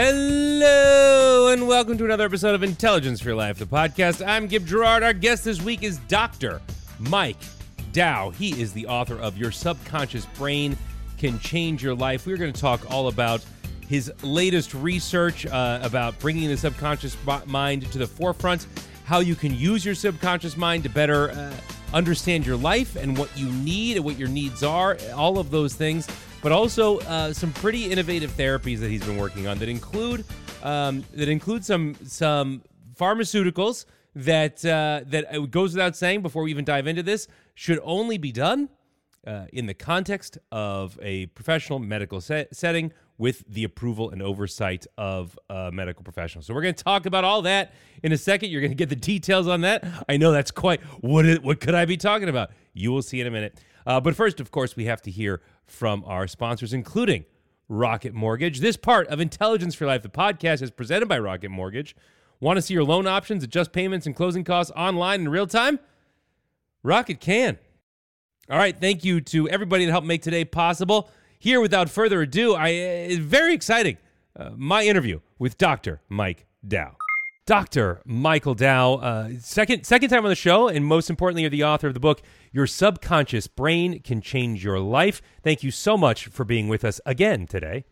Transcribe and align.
Hello, 0.00 1.48
and 1.48 1.66
welcome 1.66 1.98
to 1.98 2.04
another 2.04 2.24
episode 2.24 2.54
of 2.54 2.62
Intelligence 2.62 3.20
for 3.20 3.30
Your 3.30 3.36
Life, 3.36 3.58
the 3.58 3.66
podcast. 3.66 4.24
I'm 4.24 4.46
Gib 4.46 4.64
Gerard. 4.64 5.02
Our 5.02 5.12
guest 5.12 5.42
this 5.42 5.60
week 5.60 5.82
is 5.82 5.98
Dr. 6.06 6.60
Mike 7.00 7.40
Dow. 7.92 8.30
He 8.30 8.50
is 8.62 8.72
the 8.72 8.86
author 8.86 9.18
of 9.18 9.36
Your 9.36 9.50
Subconscious 9.50 10.24
Brain 10.38 10.76
Can 11.18 11.40
Change 11.40 11.82
Your 11.82 11.96
Life. 11.96 12.28
We're 12.28 12.36
going 12.36 12.52
to 12.52 12.60
talk 12.60 12.88
all 12.88 13.08
about 13.08 13.44
his 13.88 14.12
latest 14.22 14.72
research 14.72 15.46
uh, 15.46 15.80
about 15.82 16.16
bringing 16.20 16.48
the 16.48 16.56
subconscious 16.56 17.16
mind 17.46 17.90
to 17.90 17.98
the 17.98 18.06
forefront, 18.06 18.68
how 19.04 19.18
you 19.18 19.34
can 19.34 19.52
use 19.52 19.84
your 19.84 19.96
subconscious 19.96 20.56
mind 20.56 20.84
to 20.84 20.90
better 20.90 21.32
uh, 21.32 21.52
understand 21.92 22.46
your 22.46 22.56
life 22.56 22.94
and 22.94 23.18
what 23.18 23.36
you 23.36 23.50
need 23.50 23.96
and 23.96 24.04
what 24.04 24.16
your 24.16 24.28
needs 24.28 24.62
are, 24.62 24.96
all 25.16 25.40
of 25.40 25.50
those 25.50 25.74
things, 25.74 26.06
but 26.42 26.52
also 26.52 26.98
uh, 27.00 27.32
some 27.32 27.52
pretty 27.52 27.90
innovative 27.90 28.30
therapies 28.32 28.78
that 28.78 28.90
he's 28.90 29.04
been 29.04 29.16
working 29.16 29.46
on 29.46 29.58
that 29.58 29.68
include 29.68 30.24
um, 30.62 31.04
that 31.14 31.28
include 31.28 31.64
some 31.64 31.94
some 32.04 32.62
pharmaceuticals 32.94 33.84
that 34.14 34.64
uh, 34.64 35.02
that 35.06 35.50
goes 35.50 35.74
without 35.74 35.96
saying 35.96 36.22
before 36.22 36.42
we 36.42 36.50
even 36.50 36.64
dive 36.64 36.86
into 36.86 37.02
this 37.02 37.28
should 37.54 37.80
only 37.82 38.18
be 38.18 38.32
done 38.32 38.68
uh, 39.26 39.46
in 39.52 39.66
the 39.66 39.74
context 39.74 40.38
of 40.50 40.98
a 41.02 41.26
professional 41.26 41.78
medical 41.78 42.20
set- 42.20 42.54
setting 42.54 42.92
with 43.18 43.44
the 43.48 43.64
approval 43.64 44.10
and 44.10 44.22
oversight 44.22 44.86
of 44.96 45.36
a 45.50 45.72
medical 45.72 46.04
professional. 46.04 46.42
So 46.42 46.54
we're 46.54 46.62
going 46.62 46.74
to 46.74 46.84
talk 46.84 47.04
about 47.04 47.24
all 47.24 47.42
that 47.42 47.74
in 48.02 48.12
a 48.12 48.16
second. 48.16 48.50
You're 48.50 48.60
going 48.60 48.70
to 48.70 48.76
get 48.76 48.88
the 48.88 48.96
details 48.96 49.48
on 49.48 49.62
that. 49.62 49.84
I 50.08 50.16
know 50.16 50.30
that's 50.30 50.52
quite 50.52 50.80
what 51.00 51.26
is, 51.26 51.40
what 51.40 51.60
could 51.60 51.74
I 51.74 51.84
be 51.84 51.96
talking 51.96 52.28
about? 52.28 52.50
You 52.74 52.92
will 52.92 53.02
see 53.02 53.20
in 53.20 53.26
a 53.26 53.30
minute. 53.30 53.58
Uh, 53.88 53.98
but 53.98 54.14
first, 54.14 54.38
of 54.38 54.50
course, 54.50 54.76
we 54.76 54.84
have 54.84 55.02
to 55.02 55.10
hear 55.10 55.40
from 55.64 56.04
our 56.06 56.28
sponsors, 56.28 56.72
including 56.72 57.24
Rocket 57.68 58.14
Mortgage. 58.14 58.60
This 58.60 58.76
part 58.76 59.08
of 59.08 59.18
Intelligence 59.18 59.74
for 59.74 59.86
Life, 59.86 60.02
the 60.02 60.08
podcast, 60.08 60.62
is 60.62 60.70
presented 60.70 61.08
by 61.08 61.18
Rocket 61.18 61.48
Mortgage. 61.48 61.96
Want 62.38 62.58
to 62.58 62.62
see 62.62 62.74
your 62.74 62.84
loan 62.84 63.06
options, 63.06 63.42
adjust 63.42 63.72
payments, 63.72 64.06
and 64.06 64.14
closing 64.14 64.44
costs 64.44 64.70
online 64.76 65.22
in 65.22 65.28
real 65.30 65.46
time? 65.46 65.80
Rocket 66.82 67.18
can. 67.18 67.58
All 68.50 68.58
right, 68.58 68.78
thank 68.78 69.04
you 69.04 69.20
to 69.22 69.48
everybody 69.48 69.86
that 69.86 69.90
helped 69.90 70.06
make 70.06 70.22
today 70.22 70.44
possible 70.44 71.10
here, 71.38 71.60
without 71.60 71.88
further 71.88 72.20
ado, 72.20 72.54
I 72.54 72.68
it's 72.68 73.16
very 73.16 73.54
exciting. 73.54 73.96
Uh, 74.36 74.50
my 74.56 74.84
interview 74.84 75.20
with 75.38 75.56
Dr. 75.56 76.02
Mike 76.08 76.46
Dow. 76.66 76.97
Dr. 77.48 78.02
Michael 78.04 78.54
Dow, 78.54 78.96
uh, 78.96 79.30
second 79.40 79.84
second 79.84 80.10
time 80.10 80.22
on 80.22 80.28
the 80.28 80.34
show, 80.34 80.68
and 80.68 80.84
most 80.84 81.08
importantly, 81.08 81.40
you're 81.40 81.50
the 81.50 81.64
author 81.64 81.86
of 81.86 81.94
the 81.94 81.98
book 81.98 82.20
"Your 82.52 82.66
Subconscious 82.66 83.46
Brain 83.46 84.00
Can 84.00 84.20
Change 84.20 84.62
Your 84.62 84.78
Life." 84.78 85.22
Thank 85.42 85.62
you 85.62 85.70
so 85.70 85.96
much 85.96 86.26
for 86.26 86.44
being 86.44 86.68
with 86.68 86.84
us 86.84 87.00
again 87.06 87.46
today. 87.46 87.86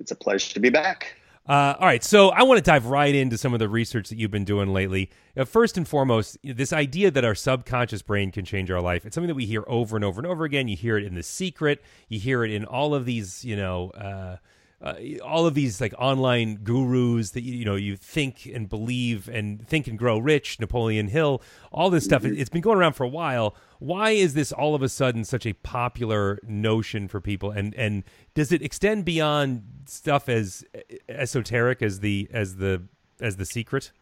It's 0.00 0.10
a 0.10 0.16
pleasure 0.16 0.52
to 0.54 0.58
be 0.58 0.68
back. 0.68 1.14
Uh, 1.48 1.76
all 1.78 1.86
right, 1.86 2.02
so 2.02 2.30
I 2.30 2.42
want 2.42 2.58
to 2.58 2.62
dive 2.62 2.86
right 2.86 3.14
into 3.14 3.38
some 3.38 3.52
of 3.52 3.60
the 3.60 3.68
research 3.68 4.08
that 4.08 4.18
you've 4.18 4.32
been 4.32 4.44
doing 4.44 4.72
lately. 4.72 5.10
Uh, 5.36 5.44
first 5.44 5.76
and 5.76 5.86
foremost, 5.86 6.36
this 6.42 6.72
idea 6.72 7.12
that 7.12 7.24
our 7.24 7.36
subconscious 7.36 8.02
brain 8.02 8.32
can 8.32 8.44
change 8.44 8.68
our 8.68 8.80
life. 8.80 9.06
It's 9.06 9.14
something 9.14 9.28
that 9.28 9.36
we 9.36 9.46
hear 9.46 9.62
over 9.68 9.94
and 9.94 10.04
over 10.04 10.20
and 10.20 10.26
over 10.26 10.44
again. 10.44 10.66
You 10.66 10.74
hear 10.74 10.98
it 10.98 11.04
in 11.04 11.14
The 11.14 11.22
Secret. 11.22 11.80
You 12.08 12.18
hear 12.18 12.42
it 12.42 12.50
in 12.50 12.64
all 12.64 12.96
of 12.96 13.04
these, 13.04 13.44
you 13.44 13.54
know, 13.54 13.90
uh, 13.90 14.38
uh, 14.82 14.94
all 15.24 15.46
of 15.46 15.54
these 15.54 15.80
like 15.80 15.94
online 15.98 16.56
gurus 16.56 17.30
that 17.30 17.42
you 17.42 17.64
know 17.64 17.76
you 17.76 17.96
think 17.96 18.46
and 18.46 18.68
believe 18.68 19.28
and 19.28 19.66
think 19.66 19.86
and 19.86 19.98
grow 19.98 20.18
rich 20.18 20.58
napoleon 20.58 21.08
hill 21.08 21.40
all 21.70 21.88
this 21.88 22.04
stuff 22.04 22.24
it's 22.24 22.50
been 22.50 22.60
going 22.60 22.76
around 22.76 22.94
for 22.94 23.04
a 23.04 23.08
while 23.08 23.54
why 23.78 24.10
is 24.10 24.34
this 24.34 24.50
all 24.50 24.74
of 24.74 24.82
a 24.82 24.88
sudden 24.88 25.24
such 25.24 25.46
a 25.46 25.52
popular 25.52 26.38
notion 26.42 27.06
for 27.06 27.20
people 27.20 27.50
and 27.50 27.74
and 27.74 28.02
does 28.34 28.50
it 28.50 28.60
extend 28.60 29.04
beyond 29.04 29.62
stuff 29.86 30.28
as 30.28 30.64
esoteric 31.08 31.80
as 31.80 32.00
the 32.00 32.28
as 32.32 32.56
the 32.56 32.82
as 33.20 33.36
the 33.36 33.46
secret 33.46 33.92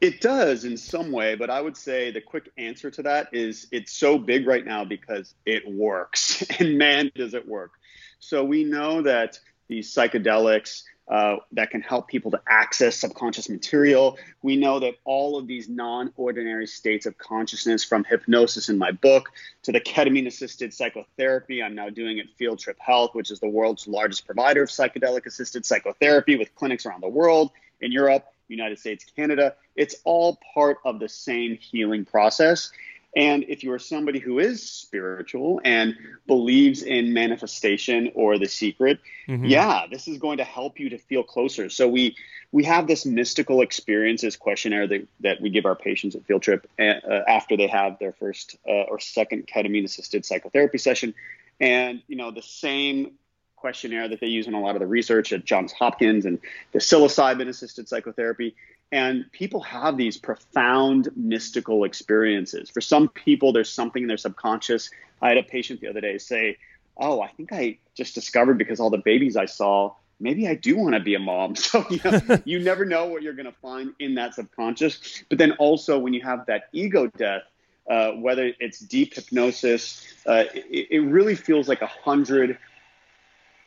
it 0.00 0.20
does 0.20 0.64
in 0.64 0.76
some 0.76 1.10
way, 1.10 1.34
but 1.34 1.50
I 1.50 1.60
would 1.60 1.76
say 1.76 2.12
the 2.12 2.20
quick 2.20 2.52
answer 2.56 2.88
to 2.88 3.02
that 3.02 3.28
is 3.32 3.66
it's 3.72 3.92
so 3.92 4.16
big 4.16 4.46
right 4.46 4.64
now 4.64 4.84
because 4.84 5.34
it 5.44 5.68
works. 5.68 6.44
And 6.60 6.78
man, 6.78 7.10
does 7.14 7.34
it 7.34 7.46
work. 7.48 7.72
So 8.18 8.44
we 8.44 8.64
know 8.64 9.02
that 9.02 9.38
these 9.68 9.92
psychedelics 9.94 10.82
uh, 11.08 11.36
that 11.52 11.70
can 11.70 11.80
help 11.80 12.06
people 12.06 12.30
to 12.30 12.40
access 12.46 12.96
subconscious 12.96 13.48
material. 13.48 14.18
We 14.42 14.56
know 14.56 14.78
that 14.80 14.96
all 15.04 15.38
of 15.38 15.46
these 15.46 15.66
non 15.66 16.12
ordinary 16.16 16.66
states 16.66 17.06
of 17.06 17.16
consciousness, 17.16 17.82
from 17.82 18.04
hypnosis 18.04 18.68
in 18.68 18.76
my 18.76 18.90
book 18.92 19.30
to 19.62 19.72
the 19.72 19.80
ketamine 19.80 20.26
assisted 20.26 20.74
psychotherapy, 20.74 21.62
I'm 21.62 21.74
now 21.74 21.88
doing 21.88 22.18
at 22.18 22.26
Field 22.36 22.58
Trip 22.58 22.78
Health, 22.78 23.14
which 23.14 23.30
is 23.30 23.40
the 23.40 23.48
world's 23.48 23.88
largest 23.88 24.26
provider 24.26 24.62
of 24.62 24.68
psychedelic 24.68 25.24
assisted 25.24 25.64
psychotherapy 25.64 26.36
with 26.36 26.54
clinics 26.54 26.84
around 26.84 27.02
the 27.02 27.08
world, 27.08 27.52
in 27.80 27.90
Europe, 27.90 28.26
United 28.48 28.78
States, 28.78 29.06
Canada. 29.16 29.54
It's 29.76 29.96
all 30.04 30.38
part 30.54 30.78
of 30.84 31.00
the 31.00 31.08
same 31.08 31.56
healing 31.56 32.04
process. 32.04 32.70
And 33.16 33.44
if 33.48 33.62
you 33.64 33.72
are 33.72 33.78
somebody 33.78 34.18
who 34.18 34.38
is 34.38 34.70
spiritual 34.70 35.60
and 35.64 35.96
believes 36.26 36.82
in 36.82 37.14
manifestation 37.14 38.12
or 38.14 38.38
the 38.38 38.46
secret, 38.46 39.00
mm-hmm. 39.26 39.46
yeah, 39.46 39.86
this 39.90 40.08
is 40.08 40.18
going 40.18 40.38
to 40.38 40.44
help 40.44 40.78
you 40.78 40.90
to 40.90 40.98
feel 40.98 41.22
closer. 41.22 41.70
So 41.70 41.88
we 41.88 42.16
we 42.50 42.64
have 42.64 42.86
this 42.86 43.04
mystical 43.04 43.60
experiences 43.60 44.36
questionnaire 44.36 44.86
that, 44.86 45.06
that 45.20 45.40
we 45.40 45.50
give 45.50 45.66
our 45.66 45.74
patients 45.74 46.16
at 46.16 46.24
Field 46.24 46.42
Trip 46.42 46.68
uh, 46.78 46.82
uh 46.82 47.24
after 47.26 47.56
they 47.56 47.66
have 47.66 47.98
their 47.98 48.12
first 48.12 48.56
uh, 48.66 48.82
or 48.82 48.98
second 49.00 49.46
ketamine 49.46 49.84
assisted 49.84 50.24
psychotherapy 50.24 50.78
session, 50.78 51.14
and 51.60 52.02
you 52.08 52.16
know 52.16 52.30
the 52.30 52.42
same 52.42 53.12
questionnaire 53.56 54.08
that 54.08 54.20
they 54.20 54.28
use 54.28 54.46
in 54.46 54.54
a 54.54 54.60
lot 54.60 54.76
of 54.76 54.80
the 54.80 54.86
research 54.86 55.32
at 55.32 55.44
Johns 55.44 55.72
Hopkins 55.72 56.24
and 56.24 56.38
the 56.72 56.78
psilocybin 56.78 57.48
assisted 57.48 57.88
psychotherapy 57.88 58.54
and 58.90 59.30
people 59.32 59.60
have 59.60 59.96
these 59.96 60.16
profound 60.16 61.10
mystical 61.14 61.84
experiences. 61.84 62.70
For 62.70 62.80
some 62.80 63.08
people, 63.08 63.52
there's 63.52 63.70
something 63.70 64.02
in 64.02 64.08
their 64.08 64.16
subconscious. 64.16 64.90
I 65.20 65.28
had 65.28 65.38
a 65.38 65.42
patient 65.42 65.80
the 65.80 65.88
other 65.88 66.00
day 66.00 66.18
say, 66.18 66.56
Oh, 66.96 67.20
I 67.20 67.28
think 67.28 67.52
I 67.52 67.78
just 67.94 68.14
discovered 68.14 68.58
because 68.58 68.80
all 68.80 68.90
the 68.90 68.98
babies 68.98 69.36
I 69.36 69.44
saw, 69.44 69.94
maybe 70.18 70.48
I 70.48 70.54
do 70.54 70.76
want 70.76 70.94
to 70.94 71.00
be 71.00 71.14
a 71.14 71.18
mom. 71.18 71.54
So 71.56 71.84
you, 71.90 72.00
know, 72.04 72.38
you 72.44 72.58
never 72.58 72.84
know 72.84 73.06
what 73.06 73.22
you're 73.22 73.34
going 73.34 73.46
to 73.46 73.52
find 73.52 73.92
in 74.00 74.14
that 74.16 74.34
subconscious. 74.34 75.22
But 75.28 75.38
then 75.38 75.52
also, 75.52 75.98
when 75.98 76.12
you 76.12 76.22
have 76.22 76.46
that 76.46 76.68
ego 76.72 77.06
death, 77.06 77.42
uh, 77.88 78.12
whether 78.12 78.52
it's 78.58 78.80
deep 78.80 79.14
hypnosis, 79.14 80.06
uh, 80.26 80.44
it, 80.52 80.88
it 80.90 81.00
really 81.00 81.34
feels 81.34 81.68
like 81.68 81.82
a 81.82 81.86
hundred 81.86 82.58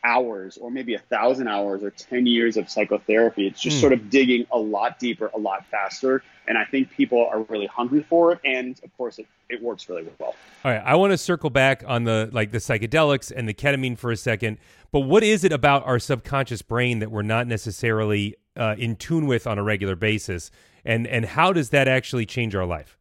hours 0.03 0.57
or 0.57 0.71
maybe 0.71 0.95
a 0.95 0.99
thousand 0.99 1.47
hours 1.47 1.83
or 1.83 1.91
10 1.91 2.25
years 2.25 2.57
of 2.57 2.69
psychotherapy. 2.69 3.47
It's 3.47 3.61
just 3.61 3.77
mm. 3.77 3.81
sort 3.81 3.93
of 3.93 4.09
digging 4.09 4.45
a 4.51 4.57
lot 4.57 4.99
deeper, 4.99 5.29
a 5.33 5.37
lot 5.37 5.65
faster. 5.67 6.23
And 6.47 6.57
I 6.57 6.65
think 6.65 6.89
people 6.91 7.27
are 7.31 7.41
really 7.43 7.67
hungry 7.67 8.03
for 8.09 8.33
it. 8.33 8.39
And 8.43 8.79
of 8.83 8.95
course, 8.97 9.19
it, 9.19 9.27
it 9.49 9.61
works 9.61 9.87
really 9.89 10.07
well. 10.19 10.35
All 10.65 10.71
right. 10.71 10.81
I 10.83 10.95
want 10.95 11.11
to 11.11 11.17
circle 11.17 11.49
back 11.49 11.83
on 11.85 12.03
the 12.03 12.29
like 12.31 12.51
the 12.51 12.57
psychedelics 12.57 13.31
and 13.35 13.47
the 13.47 13.53
ketamine 13.53 13.97
for 13.97 14.11
a 14.11 14.17
second. 14.17 14.57
But 14.91 15.01
what 15.01 15.23
is 15.23 15.43
it 15.43 15.51
about 15.51 15.85
our 15.85 15.99
subconscious 15.99 16.61
brain 16.61 16.99
that 16.99 17.11
we're 17.11 17.21
not 17.21 17.47
necessarily 17.47 18.35
uh, 18.57 18.75
in 18.77 18.95
tune 18.95 19.27
with 19.27 19.47
on 19.47 19.57
a 19.57 19.63
regular 19.63 19.95
basis? 19.95 20.51
And, 20.83 21.05
and 21.05 21.25
how 21.25 21.53
does 21.53 21.69
that 21.69 21.87
actually 21.87 22.25
change 22.25 22.55
our 22.55 22.65
life? 22.65 22.97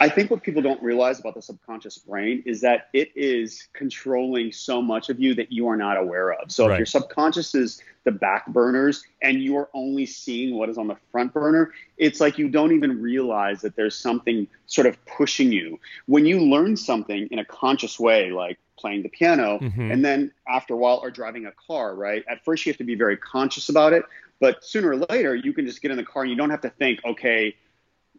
I 0.00 0.08
think 0.08 0.30
what 0.30 0.42
people 0.42 0.62
don't 0.62 0.82
realize 0.82 1.20
about 1.20 1.34
the 1.34 1.42
subconscious 1.42 1.98
brain 1.98 2.42
is 2.46 2.60
that 2.62 2.88
it 2.92 3.10
is 3.14 3.68
controlling 3.72 4.52
so 4.52 4.82
much 4.82 5.08
of 5.08 5.20
you 5.20 5.34
that 5.34 5.52
you 5.52 5.68
are 5.68 5.76
not 5.76 5.96
aware 5.96 6.32
of. 6.32 6.50
So 6.50 6.66
right. 6.66 6.74
if 6.74 6.78
your 6.78 6.86
subconscious 6.86 7.54
is 7.54 7.82
the 8.04 8.12
back 8.12 8.46
burners 8.48 9.04
and 9.22 9.42
you're 9.42 9.68
only 9.72 10.06
seeing 10.06 10.56
what 10.56 10.68
is 10.68 10.78
on 10.78 10.88
the 10.88 10.96
front 11.10 11.32
burner, 11.32 11.72
it's 11.96 12.20
like 12.20 12.38
you 12.38 12.48
don't 12.48 12.72
even 12.72 13.00
realize 13.00 13.60
that 13.62 13.76
there's 13.76 13.96
something 13.96 14.46
sort 14.66 14.86
of 14.86 15.02
pushing 15.06 15.52
you. 15.52 15.78
When 16.06 16.26
you 16.26 16.40
learn 16.40 16.76
something 16.76 17.28
in 17.30 17.38
a 17.38 17.44
conscious 17.44 17.98
way, 17.98 18.30
like 18.30 18.58
playing 18.78 19.04
the 19.04 19.08
piano, 19.08 19.58
mm-hmm. 19.58 19.90
and 19.90 20.04
then 20.04 20.32
after 20.48 20.74
a 20.74 20.76
while 20.76 21.00
are 21.02 21.10
driving 21.10 21.46
a 21.46 21.52
car, 21.52 21.94
right? 21.94 22.24
At 22.28 22.44
first 22.44 22.66
you 22.66 22.72
have 22.72 22.78
to 22.78 22.84
be 22.84 22.96
very 22.96 23.16
conscious 23.16 23.68
about 23.68 23.92
it, 23.92 24.04
but 24.40 24.64
sooner 24.64 24.90
or 24.90 24.96
later 25.08 25.34
you 25.34 25.52
can 25.52 25.66
just 25.66 25.80
get 25.80 25.90
in 25.90 25.96
the 25.96 26.04
car 26.04 26.22
and 26.22 26.30
you 26.30 26.36
don't 26.36 26.50
have 26.50 26.62
to 26.62 26.70
think, 26.70 27.00
okay, 27.04 27.54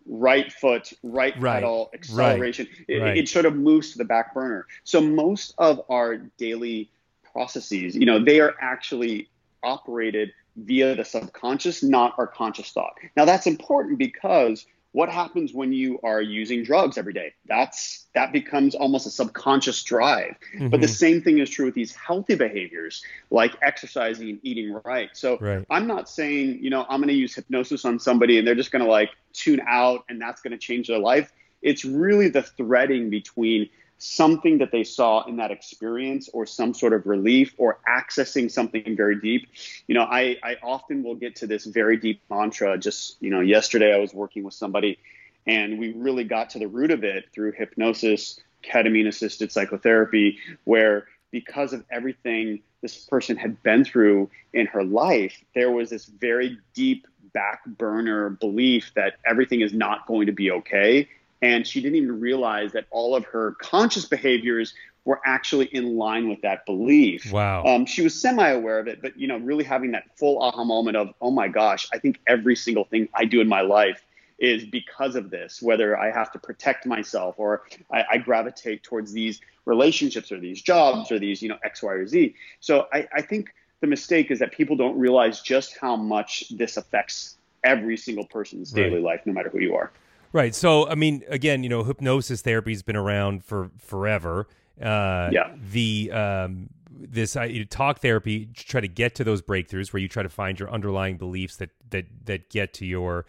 right 0.07 0.51
foot, 0.51 0.93
right, 1.03 1.39
right. 1.39 1.55
pedal, 1.55 1.89
acceleration. 1.93 2.67
Right. 2.67 2.85
It, 2.87 2.99
right. 2.99 3.17
it 3.17 3.29
sort 3.29 3.45
of 3.45 3.55
moves 3.55 3.91
to 3.91 3.97
the 3.97 4.05
back 4.05 4.33
burner. 4.33 4.67
So 4.83 5.01
most 5.01 5.53
of 5.57 5.81
our 5.89 6.17
daily 6.37 6.89
processes, 7.31 7.95
you 7.95 8.05
know, 8.05 8.23
they 8.23 8.39
are 8.39 8.55
actually 8.61 9.29
operated 9.63 10.31
via 10.57 10.95
the 10.95 11.03
subconscious, 11.03 11.83
not 11.83 12.13
our 12.17 12.27
conscious 12.27 12.71
thought. 12.71 12.93
Now 13.17 13.25
that's 13.25 13.47
important 13.47 13.97
because 13.97 14.65
what 14.95 15.09
happens 15.09 15.53
when 15.53 15.74
you 15.74 16.00
are 16.03 16.21
using 16.21 16.63
drugs 16.63 16.97
every 16.97 17.12
day 17.12 17.33
that's 17.47 18.06
that 18.15 18.31
becomes 18.31 18.74
almost 18.75 19.06
a 19.06 19.09
subconscious 19.09 19.83
drive 19.83 20.36
mm-hmm. 20.53 20.69
but 20.69 20.80
the 20.80 20.88
mm-hmm. 20.88 20.94
same 20.94 21.21
thing 21.21 21.38
is 21.39 21.50
true 21.50 21.65
with 21.65 21.75
these 21.75 21.94
healthy 21.94 22.33
behaviors 22.33 23.03
like 23.30 23.53
exercising 23.62 24.30
and 24.30 24.39
eating 24.42 24.80
right 24.86 25.09
so 25.12 25.38
right. 25.39 25.65
i'm 25.69 25.86
not 25.86 26.07
saying 26.07 26.57
you 26.62 26.69
know 26.69 26.86
i'm 26.88 27.01
going 27.01 27.09
to 27.09 27.13
use 27.13 27.36
hypnosis 27.36 27.83
on 27.83 28.00
somebody 28.00 28.39
and 28.39 28.47
they're 28.47 28.56
just 28.56 28.71
going 28.71 28.83
to 28.83 28.89
like 28.89 29.09
tune 29.33 29.59
out 29.68 30.06
and 30.07 30.21
that's 30.21 30.42
going 30.42 30.51
to 30.51 30.57
change 30.57 30.88
their 30.88 31.00
life 31.00 31.33
it's 31.62 31.83
really 31.83 32.30
the 32.30 32.44
threading 32.44 33.09
between 33.09 33.69
something 34.05 34.59
that 34.59 34.71
they 34.71 34.83
saw 34.83 35.23
in 35.25 35.37
that 35.37 35.51
experience 35.51 36.29
or 36.31 36.45
some 36.45 36.73
sort 36.73 36.93
of 36.93 37.05
relief 37.07 37.53
or 37.57 37.79
accessing 37.87 38.51
something 38.51 38.95
very 38.95 39.19
deep. 39.19 39.47
You 39.87 39.95
know, 39.95 40.03
I, 40.03 40.37
I 40.43 40.57
often 40.61 41.03
will 41.03 41.15
get 41.15 41.37
to 41.37 41.47
this 41.47 41.65
very 41.65 41.97
deep 41.97 42.21
mantra. 42.29 42.77
Just, 42.77 43.17
you 43.19 43.31
know, 43.31 43.41
yesterday 43.41 43.93
I 43.93 43.97
was 43.97 44.13
working 44.13 44.43
with 44.43 44.53
somebody 44.53 44.99
and 45.47 45.79
we 45.79 45.93
really 45.93 46.23
got 46.23 46.51
to 46.51 46.59
the 46.59 46.67
root 46.67 46.91
of 46.91 47.03
it 47.03 47.25
through 47.33 47.53
hypnosis, 47.53 48.39
ketamine 48.63 49.07
assisted 49.07 49.51
psychotherapy, 49.51 50.37
where 50.63 51.07
because 51.31 51.73
of 51.73 51.83
everything 51.91 52.61
this 52.81 53.05
person 53.05 53.35
had 53.35 53.61
been 53.63 53.83
through 53.83 54.29
in 54.53 54.67
her 54.67 54.83
life, 54.83 55.43
there 55.53 55.71
was 55.71 55.89
this 55.89 56.05
very 56.05 56.57
deep 56.73 57.07
back 57.33 57.65
burner 57.65 58.29
belief 58.29 58.91
that 58.95 59.15
everything 59.25 59.61
is 59.61 59.73
not 59.73 60.07
going 60.07 60.27
to 60.27 60.31
be 60.31 60.51
okay 60.51 61.07
and 61.41 61.65
she 61.65 61.81
didn't 61.81 61.95
even 61.95 62.19
realize 62.19 62.71
that 62.73 62.85
all 62.91 63.15
of 63.15 63.25
her 63.25 63.55
conscious 63.59 64.05
behaviors 64.05 64.73
were 65.03 65.21
actually 65.23 65.67
in 65.67 65.97
line 65.97 66.29
with 66.29 66.41
that 66.41 66.65
belief. 66.65 67.31
Wow. 67.31 67.63
Um, 67.63 67.85
she 67.85 68.01
was 68.01 68.19
semi-aware 68.19 68.79
of 68.79 68.87
it, 68.87 69.01
but 69.01 69.17
you 69.17 69.27
know, 69.27 69.37
really 69.37 69.63
having 69.63 69.91
that 69.91 70.17
full 70.17 70.41
aha 70.41 70.63
moment 70.63 70.97
of, 70.97 71.13
oh 71.21 71.29
my 71.29 71.47
gosh, 71.47 71.87
I 71.93 71.99
think 71.99 72.19
every 72.25 72.55
single 72.55 72.85
thing 72.85 73.07
I 73.13 73.25
do 73.25 73.39
in 73.39 73.47
my 73.47 73.61
life 73.61 74.03
is 74.39 74.65
because 74.65 75.15
of 75.15 75.29
this. 75.29 75.61
Whether 75.61 75.97
I 75.97 76.11
have 76.11 76.31
to 76.31 76.39
protect 76.39 76.85
myself 76.87 77.35
or 77.38 77.63
I, 77.91 78.03
I 78.13 78.17
gravitate 78.17 78.81
towards 78.83 79.13
these 79.13 79.39
relationships 79.65 80.31
or 80.31 80.39
these 80.39 80.61
jobs 80.61 81.11
or 81.11 81.19
these, 81.19 81.41
you 81.41 81.49
know, 81.49 81.57
X, 81.63 81.83
Y, 81.83 81.93
or 81.93 82.07
Z. 82.07 82.35
So 82.59 82.88
I, 82.91 83.07
I 83.13 83.21
think 83.21 83.53
the 83.81 83.88
mistake 83.88 84.31
is 84.31 84.39
that 84.39 84.51
people 84.51 84.75
don't 84.75 84.97
realize 84.97 85.41
just 85.41 85.77
how 85.79 85.95
much 85.95 86.49
this 86.49 86.77
affects 86.77 87.38
every 87.63 87.97
single 87.97 88.25
person's 88.25 88.71
daily 88.71 88.99
life, 88.99 89.21
no 89.25 89.33
matter 89.33 89.49
who 89.49 89.59
you 89.59 89.75
are. 89.75 89.91
Right. 90.35 90.53
So, 90.53 90.85
I 90.89 90.95
mean, 90.95 91.23
again, 91.29 91.63
you 91.63 91.69
know, 91.69 91.85
hypnosis 91.85 92.41
therapy 92.41 92.73
has 92.73 92.83
been 92.83 92.97
around 92.97 93.45
for 93.45 93.71
forever. 93.79 94.49
Uh, 94.81 95.29
yeah. 95.31 95.55
The 95.71 96.11
um, 96.11 96.69
this 96.91 97.37
uh, 97.37 97.47
talk 97.69 97.99
therapy 97.99 98.49
try 98.53 98.81
to 98.81 98.87
get 98.89 99.15
to 99.15 99.23
those 99.23 99.41
breakthroughs 99.41 99.93
where 99.93 100.01
you 100.01 100.09
try 100.09 100.23
to 100.23 100.29
find 100.29 100.59
your 100.59 100.69
underlying 100.69 101.15
beliefs 101.17 101.55
that 101.55 101.69
that 101.89 102.07
that 102.25 102.49
get 102.49 102.73
to 102.73 102.85
your 102.85 103.25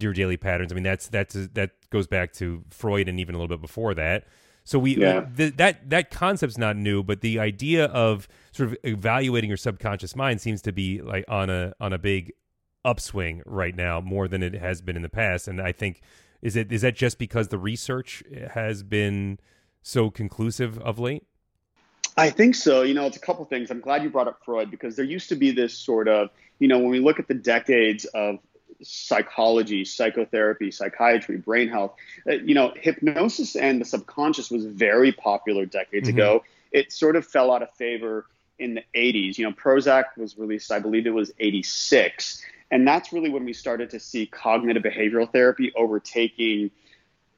your 0.00 0.12
daily 0.12 0.36
patterns. 0.36 0.72
I 0.72 0.74
mean, 0.74 0.82
that's 0.82 1.06
that's 1.06 1.34
that 1.34 1.70
goes 1.90 2.08
back 2.08 2.32
to 2.34 2.64
Freud 2.70 3.08
and 3.08 3.20
even 3.20 3.36
a 3.36 3.38
little 3.38 3.56
bit 3.56 3.62
before 3.62 3.94
that. 3.94 4.26
So 4.64 4.80
we 4.80 4.96
yeah. 4.96 5.26
th- 5.36 5.58
that 5.58 5.88
that 5.90 6.10
concept's 6.10 6.58
not 6.58 6.76
new, 6.76 7.04
but 7.04 7.20
the 7.20 7.38
idea 7.38 7.84
of 7.84 8.26
sort 8.50 8.70
of 8.70 8.76
evaluating 8.82 9.46
your 9.46 9.56
subconscious 9.56 10.16
mind 10.16 10.40
seems 10.40 10.60
to 10.62 10.72
be 10.72 11.02
like 11.02 11.24
on 11.28 11.50
a 11.50 11.72
on 11.78 11.92
a 11.92 11.98
big 11.98 12.32
upswing 12.84 13.42
right 13.46 13.76
now, 13.76 14.00
more 14.00 14.26
than 14.26 14.42
it 14.42 14.54
has 14.54 14.80
been 14.80 14.96
in 14.96 15.02
the 15.02 15.08
past. 15.08 15.46
And 15.46 15.60
I 15.60 15.70
think 15.70 16.02
is 16.42 16.56
it 16.56 16.72
is 16.72 16.82
that 16.82 16.96
just 16.96 17.18
because 17.18 17.48
the 17.48 17.58
research 17.58 18.22
has 18.52 18.82
been 18.82 19.38
so 19.82 20.10
conclusive 20.10 20.78
of 20.78 20.98
late? 20.98 21.24
I 22.16 22.30
think 22.30 22.56
so. 22.56 22.82
You 22.82 22.94
know, 22.94 23.06
it's 23.06 23.16
a 23.16 23.20
couple 23.20 23.44
things. 23.44 23.70
I'm 23.70 23.80
glad 23.80 24.02
you 24.02 24.10
brought 24.10 24.26
up 24.26 24.40
Freud 24.44 24.70
because 24.70 24.96
there 24.96 25.04
used 25.04 25.28
to 25.28 25.36
be 25.36 25.52
this 25.52 25.72
sort 25.72 26.08
of, 26.08 26.30
you 26.58 26.66
know, 26.66 26.78
when 26.78 26.90
we 26.90 26.98
look 26.98 27.20
at 27.20 27.28
the 27.28 27.34
decades 27.34 28.06
of 28.06 28.38
psychology, 28.82 29.84
psychotherapy, 29.84 30.70
psychiatry, 30.70 31.36
brain 31.36 31.68
health, 31.68 31.94
uh, 32.28 32.32
you 32.32 32.54
know, 32.54 32.72
hypnosis 32.76 33.56
and 33.56 33.80
the 33.80 33.84
subconscious 33.84 34.50
was 34.50 34.64
very 34.64 35.12
popular 35.12 35.64
decades 35.64 36.08
mm-hmm. 36.08 36.18
ago. 36.18 36.44
It 36.72 36.92
sort 36.92 37.16
of 37.16 37.26
fell 37.26 37.52
out 37.52 37.62
of 37.62 37.70
favor 37.74 38.26
in 38.58 38.74
the 38.74 38.82
80s. 38.94 39.38
You 39.38 39.46
know, 39.46 39.52
Prozac 39.52 40.04
was 40.16 40.36
released, 40.36 40.72
I 40.72 40.80
believe 40.80 41.06
it 41.06 41.14
was 41.14 41.32
86. 41.38 42.42
And 42.70 42.86
that's 42.86 43.12
really 43.12 43.30
when 43.30 43.44
we 43.44 43.52
started 43.52 43.90
to 43.90 44.00
see 44.00 44.26
cognitive 44.26 44.82
behavioral 44.82 45.30
therapy 45.30 45.72
overtaking 45.74 46.70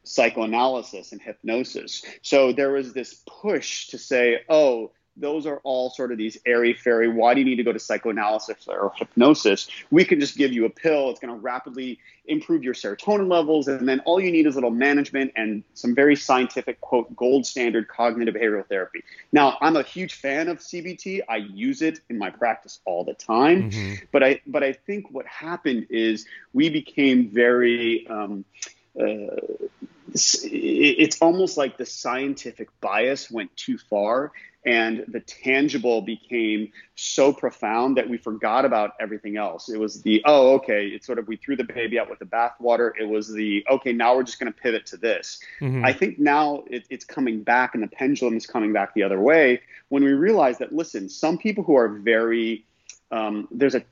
psychoanalysis 0.03 1.12
and 1.12 1.21
hypnosis. 1.21 2.05
So 2.23 2.53
there 2.53 2.73
was 2.73 2.93
this 2.93 3.23
push 3.27 3.88
to 3.88 3.99
say, 3.99 4.41
oh, 4.49 4.93
those 5.20 5.46
are 5.46 5.61
all 5.64 5.90
sort 5.90 6.12
of 6.12 6.19
these 6.19 6.38
airy 6.46 6.72
fairy. 6.72 7.08
Why 7.08 7.34
do 7.34 7.40
you 7.40 7.46
need 7.46 7.56
to 7.56 7.62
go 7.62 7.72
to 7.72 7.78
psychoanalysis 7.78 8.67
or 8.69 8.93
hypnosis? 8.96 9.69
We 9.90 10.05
can 10.05 10.20
just 10.20 10.37
give 10.37 10.52
you 10.52 10.64
a 10.64 10.70
pill. 10.70 11.11
It's 11.11 11.20
going 11.20 11.34
to 11.34 11.40
rapidly 11.40 11.99
improve 12.26 12.62
your 12.62 12.75
serotonin 12.75 13.28
levels. 13.28 13.69
And 13.69 13.88
then 13.88 14.00
all 14.00 14.20
you 14.20 14.31
need 14.31 14.46
is 14.46 14.55
a 14.55 14.56
little 14.58 14.70
management 14.70 15.32
and 15.37 15.62
some 15.75 15.94
very 15.94 16.17
scientific, 16.17 16.81
quote, 16.81 17.14
gold 17.17 17.46
standard 17.46 17.88
cognitive 17.88 18.34
behavioral 18.34 18.67
therapy. 18.67 19.02
Now, 19.32 19.58
I'm 19.61 19.76
a 19.76 19.82
huge 19.82 20.14
fan 20.14 20.49
of 20.49 20.58
CBT. 20.58 21.23
I 21.28 21.37
use 21.37 21.82
it 21.82 22.00
in 22.08 22.19
my 22.19 22.31
practice 22.31 22.81
all 22.84 23.05
the 23.05 23.14
time. 23.14 23.70
Mm-hmm. 23.70 24.05
But 24.12 24.23
I, 24.23 24.40
but 24.46 24.62
I 24.62 24.73
think 24.73 25.11
what 25.11 25.26
happened 25.26 25.87
is 25.90 26.26
we 26.52 26.70
became 26.70 27.31
very, 27.31 28.06
um, 28.08 28.44
uh, 28.98 29.37
it's 30.12 31.20
almost 31.20 31.56
like 31.56 31.76
the 31.76 31.87
scientific 31.87 32.69
bias 32.81 33.31
went 33.31 33.54
too 33.56 33.78
far 33.78 34.32
and 34.64 35.04
the 35.08 35.20
tangible 35.20 36.02
became 36.02 36.70
so 36.94 37.32
profound 37.32 37.96
that 37.96 38.08
we 38.08 38.19
forgot 38.19 38.64
about 38.64 38.92
everything 39.00 39.37
else. 39.37 39.70
It 39.70 39.78
was 39.78 40.02
the 40.02 40.22
oh 40.26 40.54
okay, 40.56 40.88
it's 40.88 41.06
sort 41.06 41.19
of 41.19 41.28
we 41.28 41.37
threw 41.37 41.56
the 41.56 41.64
baby 41.64 41.98
out 41.98 42.10
with 42.10 42.19
the 42.19 42.26
bathwater. 42.26 42.90
It 42.98 43.08
was 43.08 43.32
the 43.32 43.64
okay 43.70 43.92
now 43.92 44.16
we're 44.16 44.25
just 44.25 44.38
going 44.38 44.52
to 44.52 44.58
pivot 44.58 44.87
to 44.87 44.96
this. 44.96 45.40
Mm-hmm. 45.60 45.84
I 45.84 45.92
think 45.92 46.19
now 46.19 46.64
it, 46.66 46.84
it's 46.90 47.04
coming 47.04 47.42
back 47.42 47.75
and 47.75 47.82
the 47.82 47.88
pendulum 47.88 48.37
is 48.37 48.46
coming 48.46 48.72
back 48.72 48.92
the 48.94 49.02
other 49.02 49.20
way 49.20 49.62
when 49.88 50.04
we 50.04 50.12
realize 50.12 50.58
that 50.58 50.75
listen, 50.75 51.08
some 51.08 51.38
people 51.38 51.64
who 51.64 51.76
are 51.76 51.88
very 51.88 52.64
um, 53.10 53.48
there's 53.50 53.75
a 53.75 53.82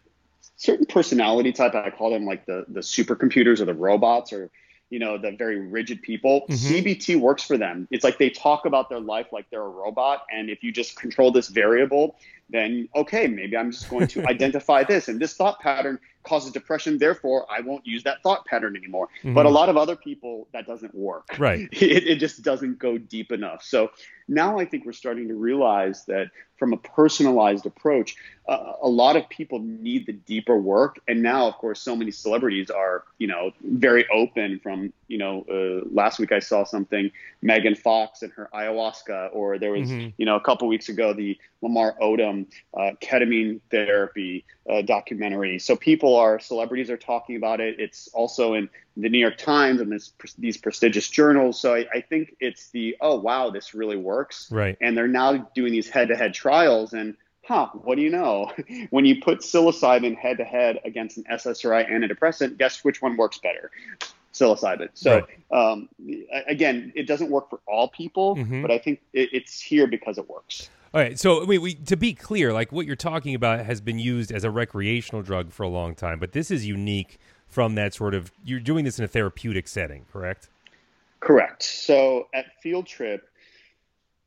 certain 0.56 0.86
personality 0.86 1.52
type 1.52 1.74
I 1.74 1.90
call 1.90 2.10
them 2.10 2.24
like 2.24 2.44
the 2.46 2.66
the 2.68 2.80
supercomputers 2.80 3.60
or 3.60 3.64
the 3.64 3.74
robots 3.74 4.32
or 4.32 4.50
you 4.90 4.98
know 4.98 5.18
the 5.18 5.32
very 5.32 5.58
rigid 5.58 6.02
people 6.02 6.46
mm-hmm. 6.48 6.74
cbt 6.74 7.18
works 7.18 7.42
for 7.42 7.56
them 7.56 7.86
it's 7.90 8.04
like 8.04 8.18
they 8.18 8.30
talk 8.30 8.64
about 8.64 8.88
their 8.88 9.00
life 9.00 9.26
like 9.32 9.48
they're 9.50 9.62
a 9.62 9.68
robot 9.68 10.26
and 10.30 10.50
if 10.50 10.62
you 10.62 10.72
just 10.72 10.96
control 10.96 11.30
this 11.30 11.48
variable 11.48 12.16
then 12.50 12.88
okay 12.94 13.26
maybe 13.26 13.56
i'm 13.56 13.70
just 13.70 13.88
going 13.90 14.06
to 14.06 14.26
identify 14.28 14.84
this. 14.84 15.08
And 15.08 15.20
this 15.20 15.34
thought 15.34 15.60
pattern 15.60 15.98
causes 16.22 16.52
depression. 16.52 16.98
Therefore 16.98 17.46
i 17.50 17.60
won't 17.60 17.86
use 17.86 18.02
that 18.04 18.22
thought 18.22 18.44
pattern 18.46 18.76
anymore. 18.76 19.08
Mm-hmm. 19.18 19.34
but 19.34 19.46
a 19.46 19.50
lot 19.50 19.68
of 19.68 19.76
other 19.76 19.96
people 19.96 20.48
that 20.52 20.66
doesn't 20.66 20.94
work. 20.94 21.28
Right. 21.38 21.68
It, 21.88 22.06
it 22.06 22.16
just 22.16 22.42
doesn't 22.42 22.78
go 22.78 22.98
deep 22.98 23.32
enough. 23.32 23.62
So 23.62 23.90
now 24.28 24.58
i 24.58 24.64
think 24.64 24.84
we're 24.84 24.92
starting 24.92 25.28
to 25.28 25.34
realize 25.34 26.04
that 26.04 26.30
from 26.58 26.72
a 26.72 26.76
personalized 26.76 27.66
approach 27.66 28.16
uh, 28.48 28.72
a 28.82 28.88
lot 28.88 29.16
of 29.16 29.28
people 29.28 29.58
need 29.60 30.06
the 30.06 30.12
deeper 30.12 30.56
work. 30.58 30.98
And 31.06 31.22
now 31.22 31.48
of 31.48 31.54
course 31.54 31.80
so 31.80 31.94
many 31.94 32.10
celebrities 32.10 32.70
are 32.70 33.04
you 33.18 33.26
know 33.26 33.52
very 33.62 34.06
open 34.10 34.60
from 34.60 34.92
you 35.08 35.18
know 35.18 35.44
uh, 35.50 35.86
last 35.92 36.18
week 36.18 36.32
i 36.32 36.38
saw 36.38 36.64
something 36.64 37.10
megan 37.42 37.74
fox 37.74 38.22
and 38.22 38.32
her 38.32 38.48
ayahuasca 38.54 39.30
or 39.32 39.58
there 39.58 39.72
was 39.72 39.88
mm-hmm. 39.90 40.10
you 40.18 40.26
know 40.26 40.36
a 40.36 40.40
couple 40.40 40.68
weeks 40.68 40.88
ago 40.88 41.12
the 41.12 41.36
lamar 41.62 41.96
odom 42.00 42.46
uh, 42.74 42.90
ketamine 43.00 43.60
therapy 43.70 44.44
uh, 44.70 44.82
documentary 44.82 45.58
so 45.58 45.76
people 45.76 46.16
are 46.16 46.38
celebrities 46.38 46.90
are 46.90 46.96
talking 46.96 47.36
about 47.36 47.60
it 47.60 47.78
it's 47.78 48.08
also 48.08 48.54
in 48.54 48.68
the 48.96 49.08
new 49.08 49.18
york 49.18 49.36
times 49.38 49.80
and 49.80 49.90
this, 49.90 50.12
these 50.38 50.56
prestigious 50.56 51.08
journals 51.08 51.60
so 51.60 51.74
I, 51.74 51.86
I 51.92 52.00
think 52.00 52.36
it's 52.40 52.70
the 52.70 52.96
oh 53.00 53.18
wow 53.18 53.50
this 53.50 53.74
really 53.74 53.96
works 53.96 54.50
right 54.50 54.76
and 54.80 54.96
they're 54.96 55.08
now 55.08 55.48
doing 55.54 55.72
these 55.72 55.88
head-to-head 55.88 56.34
trials 56.34 56.92
and 56.92 57.16
huh, 57.48 57.66
what 57.72 57.96
do 57.96 58.02
you 58.02 58.10
know? 58.10 58.52
when 58.90 59.06
you 59.06 59.20
put 59.22 59.38
psilocybin 59.38 60.16
head 60.16 60.36
to 60.36 60.44
head 60.44 60.78
against 60.84 61.16
an 61.16 61.24
SSRI 61.32 61.90
antidepressant, 61.90 62.58
guess 62.58 62.84
which 62.84 63.00
one 63.00 63.16
works 63.16 63.38
better? 63.38 63.70
Psilocybin. 64.34 64.90
So 64.92 65.26
right. 65.50 65.72
um, 65.72 65.88
again, 66.46 66.92
it 66.94 67.06
doesn't 67.06 67.30
work 67.30 67.48
for 67.48 67.60
all 67.66 67.88
people, 67.88 68.36
mm-hmm. 68.36 68.60
but 68.62 68.70
I 68.70 68.78
think 68.78 69.00
it, 69.14 69.30
it's 69.32 69.60
here 69.60 69.86
because 69.86 70.18
it 70.18 70.28
works. 70.28 70.68
All 70.94 71.00
right. 71.00 71.18
So, 71.18 71.42
I 71.42 71.46
mean, 71.46 71.60
we, 71.60 71.74
to 71.74 71.96
be 71.96 72.14
clear, 72.14 72.52
like 72.52 72.72
what 72.72 72.86
you're 72.86 72.96
talking 72.96 73.34
about 73.34 73.64
has 73.64 73.80
been 73.80 73.98
used 73.98 74.32
as 74.32 74.44
a 74.44 74.50
recreational 74.50 75.22
drug 75.22 75.52
for 75.52 75.62
a 75.62 75.68
long 75.68 75.94
time, 75.94 76.18
but 76.18 76.32
this 76.32 76.50
is 76.50 76.66
unique 76.66 77.18
from 77.46 77.74
that 77.74 77.94
sort 77.94 78.14
of. 78.14 78.32
You're 78.44 78.60
doing 78.60 78.84
this 78.84 78.98
in 78.98 79.04
a 79.04 79.08
therapeutic 79.08 79.68
setting, 79.68 80.06
correct? 80.10 80.48
Correct. 81.20 81.62
So 81.62 82.28
at 82.32 82.46
Field 82.62 82.86
Trip, 82.86 83.28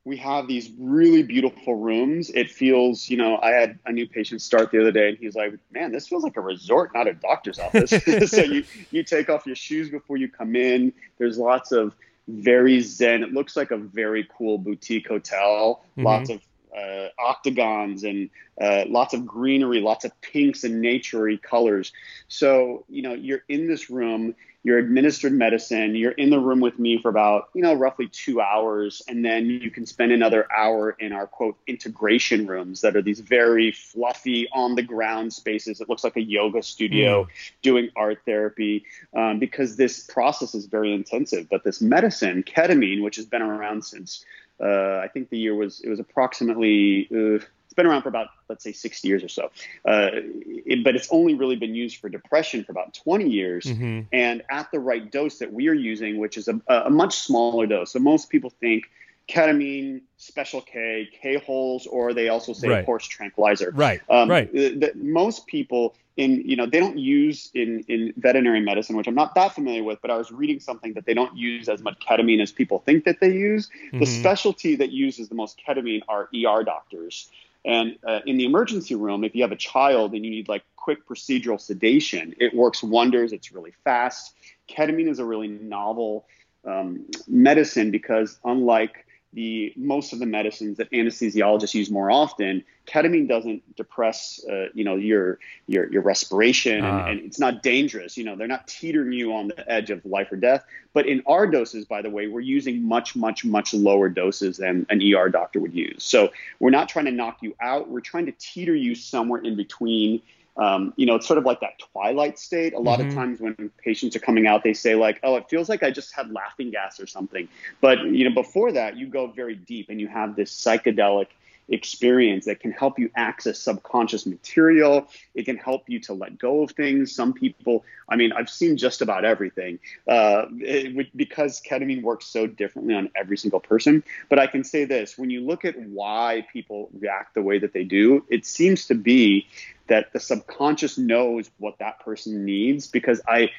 we 0.04 0.18
have 0.18 0.48
these 0.48 0.72
really 0.80 1.24
beautiful 1.24 1.76
rooms. 1.76 2.32
It 2.32 2.50
feels, 2.50 3.10
you 3.10 3.18
know, 3.18 3.38
I 3.38 3.52
had 3.52 3.78
a 3.86 3.92
new 3.92 4.08
patient 4.08 4.42
start 4.42 4.72
the 4.72 4.82
other 4.82 4.92
day 4.92 5.10
and 5.10 5.18
he's 5.18 5.36
like, 5.36 5.54
man, 5.72 5.92
this 5.92 6.08
feels 6.08 6.24
like 6.24 6.38
a 6.38 6.42
resort, 6.42 6.92
not 6.94 7.08
a 7.08 7.14
doctor's 7.14 7.60
office. 7.60 7.92
so 8.32 8.42
you, 8.42 8.64
you 8.90 9.04
take 9.04 9.30
off 9.30 9.46
your 9.46 9.56
shoes 9.56 9.90
before 9.90 10.18
you 10.18 10.28
come 10.28 10.56
in. 10.56 10.92
There's 11.18 11.38
lots 11.38 11.72
of 11.72 11.96
very 12.28 12.82
zen. 12.82 13.24
It 13.24 13.34
looks 13.34 13.56
like 13.56 13.72
a 13.72 13.78
very 13.78 14.28
cool 14.36 14.58
boutique 14.58 15.08
hotel. 15.08 15.84
Mm-hmm. 15.92 16.04
Lots 16.04 16.30
of 16.32 16.42
uh, 16.78 17.08
octagons 17.20 18.04
and 18.04 18.30
uh, 18.60 18.86
lots 18.88 19.14
of 19.14 19.26
greenery, 19.26 19.82
lots 19.82 20.06
of 20.06 20.22
pinks 20.22 20.64
and 20.64 20.84
naturey 20.84 21.42
colors. 21.42 21.92
So, 22.28 22.86
you 22.90 23.02
know, 23.02 23.14
you're 23.14 23.44
in 23.48 23.68
this 23.68 23.90
room 23.90 24.36
you're 24.64 24.78
administered 24.78 25.34
medicine, 25.34 25.96
you're 25.96 26.12
in 26.12 26.30
the 26.30 26.40
room 26.40 26.60
with 26.60 26.78
me 26.78 27.00
for 27.00 27.10
about, 27.10 27.50
you 27.54 27.64
know, 27.64 27.74
roughly 27.74 28.08
two 28.08 28.40
hours, 28.42 29.02
and 29.08 29.26
then 29.26 29.48
you 29.48 29.72
can 29.72 29.88
spend 29.88 30.12
another 30.12 30.48
hour 30.56 30.92
in 31.00 31.14
our 31.14 31.26
quote 31.26 31.58
integration 31.66 32.46
rooms 32.46 32.82
that 32.82 32.96
are 32.96 33.02
these 33.02 33.22
very 33.22 33.72
fluffy 33.72 34.48
on 34.54 34.76
the 34.76 34.84
ground 34.84 35.34
spaces. 35.34 35.82
It 35.82 35.90
looks 35.90 36.04
like 36.04 36.16
a 36.16 36.22
yoga 36.22 36.62
studio 36.62 37.24
mm. 37.24 37.28
doing 37.64 37.90
art 37.96 38.20
therapy 38.26 38.86
um, 39.16 39.40
because 39.40 39.78
this 39.78 40.06
process 40.06 40.54
is 40.54 40.68
very 40.68 40.94
intensive. 40.94 41.50
But 41.50 41.64
this 41.64 41.82
medicine, 41.82 42.44
ketamine, 42.44 43.02
which 43.02 43.16
has 43.16 43.26
been 43.26 43.42
around 43.42 43.84
since 43.84 44.24
uh, 44.62 45.02
I 45.04 45.08
think 45.08 45.30
the 45.30 45.38
year 45.38 45.56
was 45.56 45.82
it 45.82 45.90
was 45.90 46.00
approximately 46.00 47.08
uh, 47.12 47.44
it's 47.66 47.76
been 47.76 47.86
around 47.86 48.02
for 48.02 48.10
about 48.10 48.28
let's 48.50 48.64
say 48.64 48.74
60 48.74 49.08
years 49.08 49.24
or 49.24 49.30
so 49.30 49.46
uh, 49.86 50.10
it, 50.14 50.84
but 50.84 50.96
it's 50.96 51.08
only 51.12 51.36
really 51.36 51.56
been 51.56 51.74
used 51.74 51.98
for 51.98 52.10
depression 52.10 52.64
for 52.64 52.72
about 52.72 52.94
20 52.94 53.30
years 53.30 53.66
mm-hmm. 53.66 54.02
and 54.12 54.44
at 54.50 54.70
the 54.72 54.80
right 54.80 55.12
dose 55.12 55.40
that 55.40 55.52
we 55.54 55.70
are 55.70 55.74
using 55.74 56.18
which 56.18 56.38
is 56.38 56.48
a, 56.48 56.60
a 56.68 56.90
much 56.90 57.18
smaller 57.18 57.66
dose 57.66 57.92
so 57.94 58.00
most 58.00 58.30
people 58.30 58.52
think 58.60 58.90
ketamine, 59.32 60.02
special 60.18 60.62
K, 60.62 61.08
K 61.22 61.38
holes, 61.38 61.88
or 61.88 62.14
they 62.14 62.30
also 62.30 62.54
say 62.54 62.68
right. 62.68 62.86
horse 62.86 63.08
tranquilizer. 63.08 63.72
Right. 63.74 64.02
Um, 64.10 64.30
right. 64.30 64.52
The, 64.52 64.76
the, 64.76 64.92
most 64.96 65.48
people 65.48 65.96
in 66.22 66.42
you 66.46 66.56
know 66.56 66.66
they 66.66 66.80
don't 66.80 66.98
use 66.98 67.50
in 67.54 67.84
in 67.88 68.14
veterinary 68.16 68.62
medicine, 68.62 68.96
which 68.96 69.08
I'm 69.08 69.16
not 69.16 69.34
that 69.36 69.56
familiar 69.56 69.84
with, 69.84 70.00
but 70.02 70.12
I 70.12 70.18
was 70.18 70.32
reading 70.32 70.60
something 70.60 70.94
that 70.94 71.06
they 71.06 71.14
don't 71.14 71.36
use 71.36 71.68
as 71.68 71.82
much 71.82 71.98
ketamine 72.00 72.42
as 72.42 72.52
people 72.52 72.80
think 72.80 73.06
that 73.06 73.20
they 73.20 73.32
use. 73.34 73.70
Mm-hmm. 73.70 74.00
The 74.00 74.06
specialty 74.06 74.76
that 74.76 74.92
uses 74.92 75.30
the 75.30 75.36
most 75.36 75.60
ketamine 75.66 76.02
are 76.08 76.30
ER 76.34 76.64
doctors. 76.64 77.30
And 77.64 77.98
uh, 78.08 78.20
in 78.26 78.38
the 78.38 78.46
emergency 78.46 78.96
room, 78.96 79.24
if 79.24 79.36
you 79.36 79.44
have 79.44 79.52
a 79.52 79.58
child 79.58 80.14
and 80.14 80.26
you 80.26 80.32
need 80.32 80.48
like 80.48 80.64
quick 80.76 81.08
procedural 81.08 81.60
sedation, 81.60 82.36
it 82.40 82.56
works 82.56 82.82
wonders. 82.82 83.34
It's 83.34 83.52
really 83.52 83.74
fast. 83.84 84.34
Ketamine 84.68 85.10
is 85.10 85.20
a 85.20 85.26
really 85.26 85.48
novel 85.48 86.26
um, 86.66 87.06
medicine 87.28 87.92
because, 87.92 88.40
unlike 88.44 89.06
the 89.34 89.74
most 89.78 90.12
of 90.12 90.20
the 90.20 90.26
medicines 90.26 90.78
that 90.78 90.92
anesthesiologists 90.92 91.74
use 91.74 91.90
more 91.90 92.12
often, 92.12 92.64
ketamine 92.86 93.28
doesn't 93.28 93.76
depress, 93.76 94.44
uh, 94.50 94.68
you 94.74 94.84
know, 94.84 94.96
your 94.96 95.40
your 95.68 95.92
your 95.92 96.02
respiration, 96.02 96.84
uh. 96.84 96.88
and, 96.88 96.96
ah. 96.96 97.08
and, 97.08 97.20
it's 97.22 97.40
not 97.40 97.64
dangerous. 97.64 98.18
You 98.18 98.26
know, 98.26 98.36
they're 98.36 98.48
not 98.48 98.68
teetering 98.68 99.14
you 99.14 99.34
on 99.34 99.48
the 99.48 99.72
edge 99.72 99.90
of 99.90 100.06
life 100.06 100.32
or 100.32 100.36
death. 100.36 100.66
But 100.94 101.08
in 101.08 101.24
our 101.26 101.48
doses, 101.48 101.86
by 101.86 102.02
the 102.02 102.10
way, 102.10 102.28
we're 102.28 102.42
using 102.42 102.84
much, 102.84 103.16
much, 103.16 103.46
much 103.46 103.74
lower 103.74 104.10
doses 104.10 104.58
than 104.58 104.86
an 104.90 105.02
ER 105.02 105.30
doctor 105.30 105.62
would 105.62 105.74
use. 105.74 106.04
So 106.04 106.32
we're 106.60 106.70
not 106.70 106.90
trying 106.90 107.06
to 107.06 107.12
knock 107.12 107.38
you 107.42 107.56
out. 107.62 107.90
We're 107.90 108.02
trying 108.02 108.26
to 108.26 108.34
teeter 108.34 108.76
you 108.76 108.96
somewhere 108.96 109.42
in 109.42 109.56
between 109.56 110.22
um, 110.58 110.94
you 110.98 111.06
know, 111.06 111.16
it's 111.16 111.28
sort 111.28 111.38
of 111.38 111.46
like 111.46 111.62
that 111.62 111.80
twilight 111.80 112.38
state. 112.38 112.74
A 112.74 112.80
lot 112.80 113.00
mm-hmm. 113.00 113.10
of 113.10 113.16
times 113.16 113.40
when 113.40 113.72
patients 113.84 114.16
are 114.16 114.20
coming 114.20 114.48
out, 114.48 114.64
they 114.64 114.74
say 114.74 114.96
like, 114.96 115.20
"Oh, 115.24 115.36
it 115.36 115.50
feels 115.50 115.70
like 115.70 115.82
I 115.82 115.92
just 115.92 116.14
had 116.14 116.32
laughing 116.32 116.72
gas 116.72 117.00
or 117.00 117.08
something." 117.08 117.48
But 117.80 118.04
you 118.04 118.28
know, 118.28 118.36
before 118.36 118.72
that, 118.74 118.98
you 118.98 119.08
go 119.08 119.28
very 119.28 119.56
deep 119.56 119.90
and 119.90 120.00
you 120.00 120.08
have 120.08 120.36
this 120.36 120.52
psychedelic 120.52 121.28
experience 121.70 122.46
that 122.46 122.60
can 122.60 122.72
help 122.72 123.00
you 123.00 123.10
access 123.16 123.60
subconscious 123.60 124.26
material. 124.26 125.08
It 125.34 125.46
can 125.46 125.58
help 125.58 125.90
you 125.90 126.00
to 126.02 126.14
let 126.14 126.38
go 126.38 126.64
of 126.64 126.72
things. 126.72 127.14
Some 127.14 127.34
people, 127.34 127.86
I 128.10 128.16
mean, 128.16 128.32
I've 128.34 128.50
seen 128.50 128.78
just 128.78 129.02
about 129.02 129.26
everything 129.26 129.80
uh, 130.08 130.46
it, 130.60 131.16
because 131.16 131.62
ketamine 131.62 132.02
works 132.02 132.26
so 132.26 132.48
differently 132.48 132.94
on 132.96 133.10
every 133.16 133.38
single 133.38 133.60
person. 133.60 134.04
But 134.30 134.40
I 134.40 134.48
can 134.48 134.64
say 134.64 134.86
this 134.86 135.18
when 135.18 135.30
you 135.30 135.42
look 135.42 135.66
at 135.66 135.80
why 135.80 136.46
people 136.52 136.90
react 137.00 137.34
the 137.36 137.42
way 137.42 137.60
that 137.60 137.74
they 137.74 137.84
do, 137.84 138.26
it 138.30 138.46
seems 138.46 138.88
to 138.88 138.96
be 138.96 139.48
that 139.88 140.14
the 140.14 140.20
subconscious 140.20 140.98
knows 140.98 141.50
what 141.58 141.80
that 141.80 142.00
person 142.02 142.46
needs 142.46 142.88
because 142.88 143.22
I. 143.28 143.52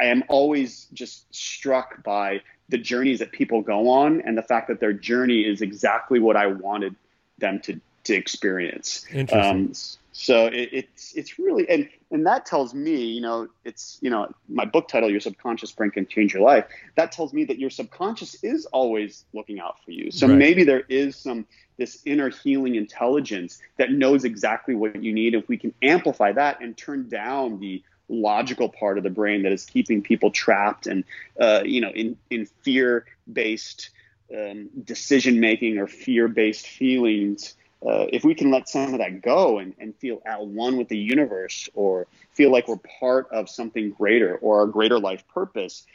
I 0.00 0.06
am 0.06 0.22
always 0.28 0.86
just 0.92 1.34
struck 1.34 2.04
by 2.04 2.42
the 2.68 2.78
journeys 2.78 3.18
that 3.20 3.32
people 3.32 3.62
go 3.62 3.88
on 3.88 4.20
and 4.22 4.36
the 4.36 4.42
fact 4.42 4.68
that 4.68 4.80
their 4.80 4.92
journey 4.92 5.40
is 5.40 5.62
exactly 5.62 6.20
what 6.20 6.36
I 6.36 6.46
wanted 6.46 6.94
them 7.38 7.60
to 7.60 7.80
to 8.04 8.14
experience. 8.14 9.04
Interesting. 9.12 9.66
Um, 9.66 9.72
so 10.12 10.46
it, 10.46 10.70
it's 10.72 11.14
it's 11.14 11.38
really 11.38 11.68
and 11.68 11.88
and 12.10 12.26
that 12.26 12.46
tells 12.46 12.74
me, 12.74 13.04
you 13.04 13.20
know, 13.20 13.48
it's 13.64 13.98
you 14.00 14.10
know 14.10 14.32
my 14.48 14.64
book 14.64 14.88
title, 14.88 15.10
Your 15.10 15.20
Subconscious 15.20 15.70
Brain 15.72 15.90
Can 15.90 16.06
Change 16.06 16.34
Your 16.34 16.42
Life. 16.42 16.64
That 16.96 17.12
tells 17.12 17.32
me 17.32 17.44
that 17.44 17.58
your 17.58 17.70
subconscious 17.70 18.42
is 18.42 18.66
always 18.66 19.24
looking 19.32 19.60
out 19.60 19.76
for 19.84 19.92
you. 19.92 20.10
So 20.10 20.26
right. 20.26 20.36
maybe 20.36 20.64
there 20.64 20.84
is 20.88 21.16
some 21.16 21.46
this 21.76 22.02
inner 22.04 22.30
healing 22.30 22.74
intelligence 22.74 23.60
that 23.76 23.92
knows 23.92 24.24
exactly 24.24 24.74
what 24.74 25.00
you 25.02 25.12
need. 25.12 25.34
If 25.34 25.48
we 25.48 25.56
can 25.56 25.72
amplify 25.82 26.32
that 26.32 26.60
and 26.60 26.76
turn 26.76 27.08
down 27.08 27.60
the 27.60 27.82
logical 28.08 28.68
part 28.68 28.98
of 28.98 29.04
the 29.04 29.10
brain 29.10 29.42
that 29.42 29.52
is 29.52 29.64
keeping 29.66 30.02
people 30.02 30.30
trapped 30.30 30.86
and 30.86 31.04
uh, 31.40 31.62
you 31.64 31.80
know 31.80 31.90
in 31.90 32.16
in 32.30 32.46
fear 32.62 33.04
based 33.30 33.90
um, 34.36 34.68
decision 34.84 35.40
making 35.40 35.78
or 35.78 35.86
fear 35.86 36.28
based 36.28 36.66
feelings 36.66 37.54
uh, 37.86 38.06
if 38.12 38.24
we 38.24 38.34
can 38.34 38.50
let 38.50 38.68
some 38.68 38.92
of 38.92 38.98
that 38.98 39.22
go 39.22 39.58
and, 39.58 39.72
and 39.78 39.94
feel 39.96 40.20
at 40.26 40.44
one 40.44 40.76
with 40.76 40.88
the 40.88 40.98
universe 40.98 41.68
or 41.74 42.08
feel 42.32 42.50
like 42.50 42.66
we're 42.66 42.76
part 42.98 43.28
of 43.30 43.48
something 43.48 43.90
greater 43.90 44.36
or 44.36 44.62
a 44.64 44.68
greater 44.68 44.98
life 44.98 45.26
purpose 45.28 45.86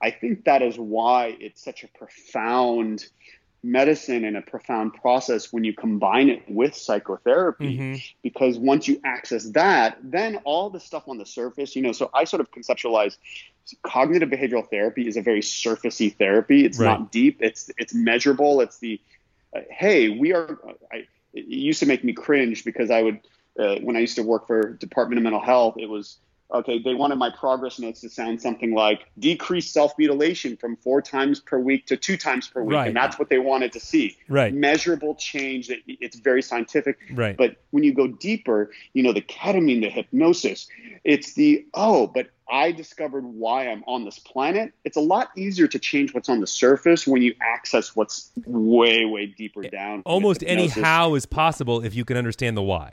i 0.00 0.10
think 0.10 0.44
that 0.44 0.62
is 0.62 0.78
why 0.78 1.36
it's 1.40 1.62
such 1.62 1.84
a 1.84 1.88
profound 1.88 3.06
medicine 3.62 4.24
and 4.24 4.36
a 4.36 4.42
profound 4.42 4.94
process 4.94 5.52
when 5.52 5.64
you 5.64 5.74
combine 5.74 6.30
it 6.30 6.42
with 6.48 6.74
psychotherapy 6.74 7.76
mm-hmm. 7.76 7.98
because 8.22 8.58
once 8.58 8.88
you 8.88 8.98
access 9.04 9.44
that 9.50 9.98
then 10.02 10.36
all 10.44 10.70
the 10.70 10.80
stuff 10.80 11.06
on 11.08 11.18
the 11.18 11.26
surface 11.26 11.76
you 11.76 11.82
know 11.82 11.92
so 11.92 12.08
i 12.14 12.24
sort 12.24 12.40
of 12.40 12.50
conceptualize 12.50 13.18
cognitive 13.82 14.30
behavioral 14.30 14.66
therapy 14.68 15.06
is 15.06 15.18
a 15.18 15.22
very 15.22 15.42
surfacey 15.42 16.14
therapy 16.16 16.64
it's 16.64 16.78
right. 16.78 16.86
not 16.86 17.12
deep 17.12 17.36
it's 17.40 17.70
it's 17.76 17.92
measurable 17.92 18.62
it's 18.62 18.78
the 18.78 18.98
uh, 19.54 19.60
hey 19.70 20.08
we 20.08 20.32
are 20.32 20.58
I, 20.90 21.06
it 21.34 21.44
used 21.44 21.80
to 21.80 21.86
make 21.86 22.02
me 22.02 22.14
cringe 22.14 22.64
because 22.64 22.90
i 22.90 23.02
would 23.02 23.20
uh, 23.58 23.76
when 23.76 23.94
i 23.94 23.98
used 23.98 24.16
to 24.16 24.22
work 24.22 24.46
for 24.46 24.72
department 24.72 25.18
of 25.18 25.22
mental 25.24 25.40
health 25.40 25.74
it 25.76 25.88
was 25.88 26.16
okay, 26.52 26.78
they 26.78 26.94
wanted 26.94 27.16
my 27.16 27.30
progress 27.30 27.78
notes 27.78 28.00
to 28.00 28.08
sound 28.08 28.40
something 28.40 28.74
like 28.74 29.06
decrease 29.18 29.70
self 29.70 29.92
mutilation 29.98 30.56
from 30.56 30.76
four 30.76 31.00
times 31.02 31.40
per 31.40 31.58
week 31.58 31.86
to 31.86 31.96
two 31.96 32.16
times 32.16 32.48
per 32.48 32.62
week. 32.62 32.76
Right. 32.76 32.88
And 32.88 32.96
that's 32.96 33.18
what 33.18 33.28
they 33.28 33.38
wanted 33.38 33.72
to 33.72 33.80
see. 33.80 34.16
Right. 34.28 34.52
Measurable 34.52 35.14
change 35.14 35.68
that 35.68 35.78
it's 35.86 36.18
very 36.18 36.42
scientific. 36.42 36.98
Right. 37.12 37.36
But 37.36 37.56
when 37.70 37.84
you 37.84 37.94
go 37.94 38.06
deeper, 38.06 38.70
you 38.92 39.02
know, 39.02 39.12
the 39.12 39.22
ketamine, 39.22 39.80
the 39.80 39.90
hypnosis, 39.90 40.68
it's 41.04 41.34
the, 41.34 41.64
oh, 41.74 42.06
but 42.06 42.28
I 42.50 42.72
discovered 42.72 43.24
why 43.24 43.68
I'm 43.68 43.84
on 43.86 44.04
this 44.04 44.18
planet. 44.18 44.72
It's 44.84 44.96
a 44.96 45.00
lot 45.00 45.30
easier 45.36 45.68
to 45.68 45.78
change 45.78 46.12
what's 46.12 46.28
on 46.28 46.40
the 46.40 46.46
surface 46.46 47.06
when 47.06 47.22
you 47.22 47.34
access 47.40 47.94
what's 47.94 48.30
way, 48.44 49.04
way 49.04 49.26
deeper 49.26 49.62
down. 49.62 50.02
Almost 50.04 50.42
any 50.44 50.66
how 50.66 51.14
is 51.14 51.26
possible 51.26 51.84
if 51.84 51.94
you 51.94 52.04
can 52.04 52.16
understand 52.16 52.56
the 52.56 52.62
why. 52.62 52.92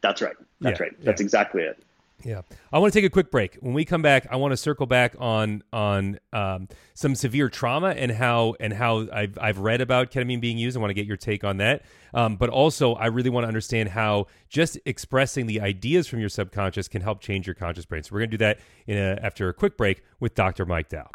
That's 0.00 0.20
right. 0.20 0.34
That's 0.60 0.80
yeah. 0.80 0.84
right. 0.84 1.04
That's 1.04 1.20
yeah. 1.20 1.24
exactly 1.24 1.62
it. 1.62 1.78
Yeah, 2.24 2.42
I 2.72 2.78
want 2.78 2.92
to 2.92 2.98
take 2.98 3.06
a 3.06 3.10
quick 3.10 3.30
break. 3.30 3.56
When 3.60 3.74
we 3.74 3.84
come 3.84 4.00
back, 4.00 4.26
I 4.30 4.36
want 4.36 4.52
to 4.52 4.56
circle 4.56 4.86
back 4.86 5.14
on 5.18 5.62
on 5.72 6.18
um, 6.32 6.68
some 6.94 7.14
severe 7.14 7.48
trauma 7.48 7.90
and 7.90 8.10
how 8.10 8.54
and 8.58 8.72
how 8.72 9.06
I've 9.12 9.38
I've 9.40 9.58
read 9.58 9.80
about 9.80 10.10
ketamine 10.10 10.40
being 10.40 10.56
used. 10.56 10.76
I 10.76 10.80
want 10.80 10.90
to 10.90 10.94
get 10.94 11.06
your 11.06 11.18
take 11.18 11.44
on 11.44 11.58
that. 11.58 11.82
Um, 12.14 12.36
but 12.36 12.48
also, 12.48 12.94
I 12.94 13.06
really 13.06 13.28
want 13.28 13.44
to 13.44 13.48
understand 13.48 13.90
how 13.90 14.26
just 14.48 14.78
expressing 14.86 15.46
the 15.46 15.60
ideas 15.60 16.06
from 16.06 16.20
your 16.20 16.30
subconscious 16.30 16.88
can 16.88 17.02
help 17.02 17.20
change 17.20 17.46
your 17.46 17.54
conscious 17.54 17.84
brain. 17.84 18.02
So 18.02 18.10
we're 18.12 18.20
going 18.20 18.30
to 18.30 18.38
do 18.38 18.44
that 18.44 18.60
in 18.86 18.96
a, 18.96 19.18
after 19.22 19.48
a 19.50 19.54
quick 19.54 19.76
break 19.76 20.02
with 20.18 20.34
Dr. 20.34 20.64
Mike 20.64 20.88
Dow. 20.88 21.08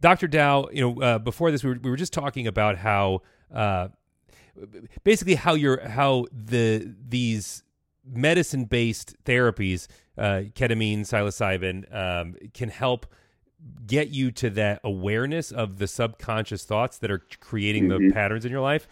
Dr. 0.00 0.28
Dow, 0.28 0.68
you 0.72 0.80
know, 0.80 1.02
uh, 1.02 1.18
before 1.18 1.50
this, 1.50 1.64
we 1.64 1.70
were, 1.70 1.78
we 1.82 1.90
were 1.90 1.96
just 1.96 2.12
talking 2.12 2.46
about 2.46 2.76
how, 2.76 3.22
uh, 3.52 3.88
basically, 5.02 5.34
how 5.34 5.54
you're 5.54 5.86
how 5.88 6.26
the 6.32 6.94
these 7.08 7.64
medicine 8.10 8.64
based 8.64 9.16
therapies, 9.24 9.86
uh, 10.16 10.42
ketamine, 10.54 11.00
psilocybin, 11.00 11.94
um, 11.94 12.36
can 12.54 12.68
help 12.68 13.06
get 13.86 14.08
you 14.08 14.30
to 14.30 14.50
that 14.50 14.80
awareness 14.84 15.50
of 15.50 15.78
the 15.78 15.86
subconscious 15.86 16.64
thoughts 16.64 16.98
that 16.98 17.10
are 17.10 17.22
creating 17.40 17.88
mm-hmm. 17.88 18.08
the 18.08 18.12
patterns 18.12 18.44
in 18.44 18.52
your 18.52 18.60
life. 18.60 18.86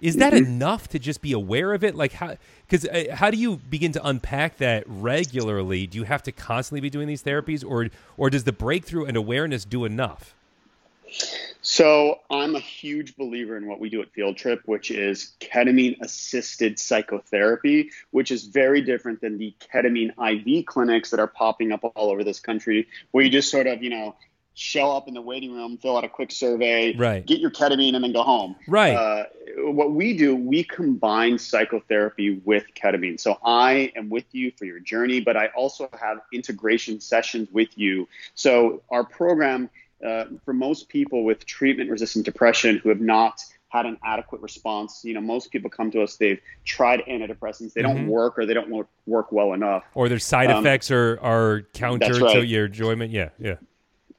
Is 0.00 0.16
that 0.16 0.32
mm-hmm. 0.32 0.44
enough 0.44 0.88
to 0.88 0.98
just 0.98 1.20
be 1.20 1.32
aware 1.32 1.74
of 1.74 1.84
it? 1.84 1.94
Like 1.94 2.12
how? 2.12 2.36
Because 2.66 2.86
uh, 2.86 3.14
how 3.14 3.30
do 3.30 3.36
you 3.36 3.56
begin 3.56 3.92
to 3.92 4.06
unpack 4.06 4.56
that 4.56 4.84
regularly? 4.86 5.86
Do 5.86 5.98
you 5.98 6.04
have 6.04 6.22
to 6.22 6.32
constantly 6.32 6.80
be 6.80 6.88
doing 6.88 7.06
these 7.06 7.22
therapies, 7.22 7.64
or 7.64 7.88
or 8.16 8.30
does 8.30 8.44
the 8.44 8.52
breakthrough 8.52 9.04
and 9.04 9.16
awareness 9.16 9.64
do 9.66 9.84
enough? 9.84 10.34
So 11.62 12.20
I'm 12.30 12.54
a 12.54 12.60
huge 12.60 13.16
believer 13.16 13.56
in 13.56 13.66
what 13.66 13.80
we 13.80 13.90
do 13.90 14.00
at 14.02 14.10
Field 14.12 14.36
Trip, 14.36 14.62
which 14.64 14.90
is 14.90 15.34
ketamine 15.40 16.00
assisted 16.00 16.78
psychotherapy, 16.78 17.90
which 18.10 18.30
is 18.30 18.44
very 18.44 18.80
different 18.80 19.20
than 19.20 19.38
the 19.38 19.54
ketamine 19.72 20.10
IV 20.18 20.66
clinics 20.66 21.10
that 21.10 21.20
are 21.20 21.26
popping 21.26 21.72
up 21.72 21.84
all 21.84 22.10
over 22.10 22.24
this 22.24 22.40
country, 22.40 22.88
where 23.10 23.24
you 23.24 23.30
just 23.30 23.50
sort 23.50 23.66
of, 23.66 23.82
you 23.82 23.90
know, 23.90 24.16
show 24.54 24.94
up 24.94 25.08
in 25.08 25.14
the 25.14 25.22
waiting 25.22 25.54
room, 25.54 25.78
fill 25.78 25.96
out 25.96 26.04
a 26.04 26.08
quick 26.08 26.30
survey, 26.30 26.94
right. 26.96 27.24
get 27.24 27.40
your 27.40 27.50
ketamine, 27.50 27.94
and 27.94 28.04
then 28.04 28.12
go 28.12 28.22
home. 28.22 28.56
Right. 28.66 28.94
Uh, 28.94 29.24
what 29.58 29.92
we 29.92 30.16
do, 30.16 30.34
we 30.36 30.64
combine 30.64 31.38
psychotherapy 31.38 32.40
with 32.44 32.64
ketamine. 32.74 33.18
So 33.18 33.38
I 33.44 33.92
am 33.96 34.10
with 34.10 34.26
you 34.32 34.52
for 34.56 34.64
your 34.64 34.80
journey, 34.80 35.20
but 35.20 35.36
I 35.36 35.46
also 35.48 35.88
have 35.98 36.18
integration 36.32 37.00
sessions 37.00 37.48
with 37.50 37.76
you. 37.78 38.08
So 38.34 38.82
our 38.90 39.04
program, 39.04 39.70
uh, 40.06 40.24
for 40.44 40.52
most 40.52 40.88
people 40.88 41.24
with 41.24 41.44
treatment-resistant 41.46 42.24
depression 42.24 42.78
who 42.78 42.88
have 42.88 43.00
not 43.00 43.40
had 43.68 43.86
an 43.86 43.96
adequate 44.04 44.40
response. 44.40 45.02
You 45.04 45.14
know, 45.14 45.20
most 45.20 45.52
people 45.52 45.70
come 45.70 45.90
to 45.92 46.02
us, 46.02 46.16
they've 46.16 46.40
tried 46.64 47.00
antidepressants, 47.08 47.72
they 47.72 47.82
Mhm. 47.82 47.94
don't 47.94 48.06
work 48.08 48.38
or 48.38 48.44
they 48.46 48.54
don't 48.54 48.70
work, 48.70 48.88
work 49.06 49.30
well 49.30 49.52
enough. 49.52 49.84
Or 49.94 50.08
their 50.08 50.18
side 50.18 50.50
Um, 50.50 50.66
effects 50.66 50.90
are 50.90 51.18
are 51.20 51.62
counter 51.72 52.18
that's 52.18 52.32
to 52.32 52.44
your 52.44 52.66
enjoyment. 52.66 53.12
Yeah, 53.12 53.28
yeah, 53.38 53.56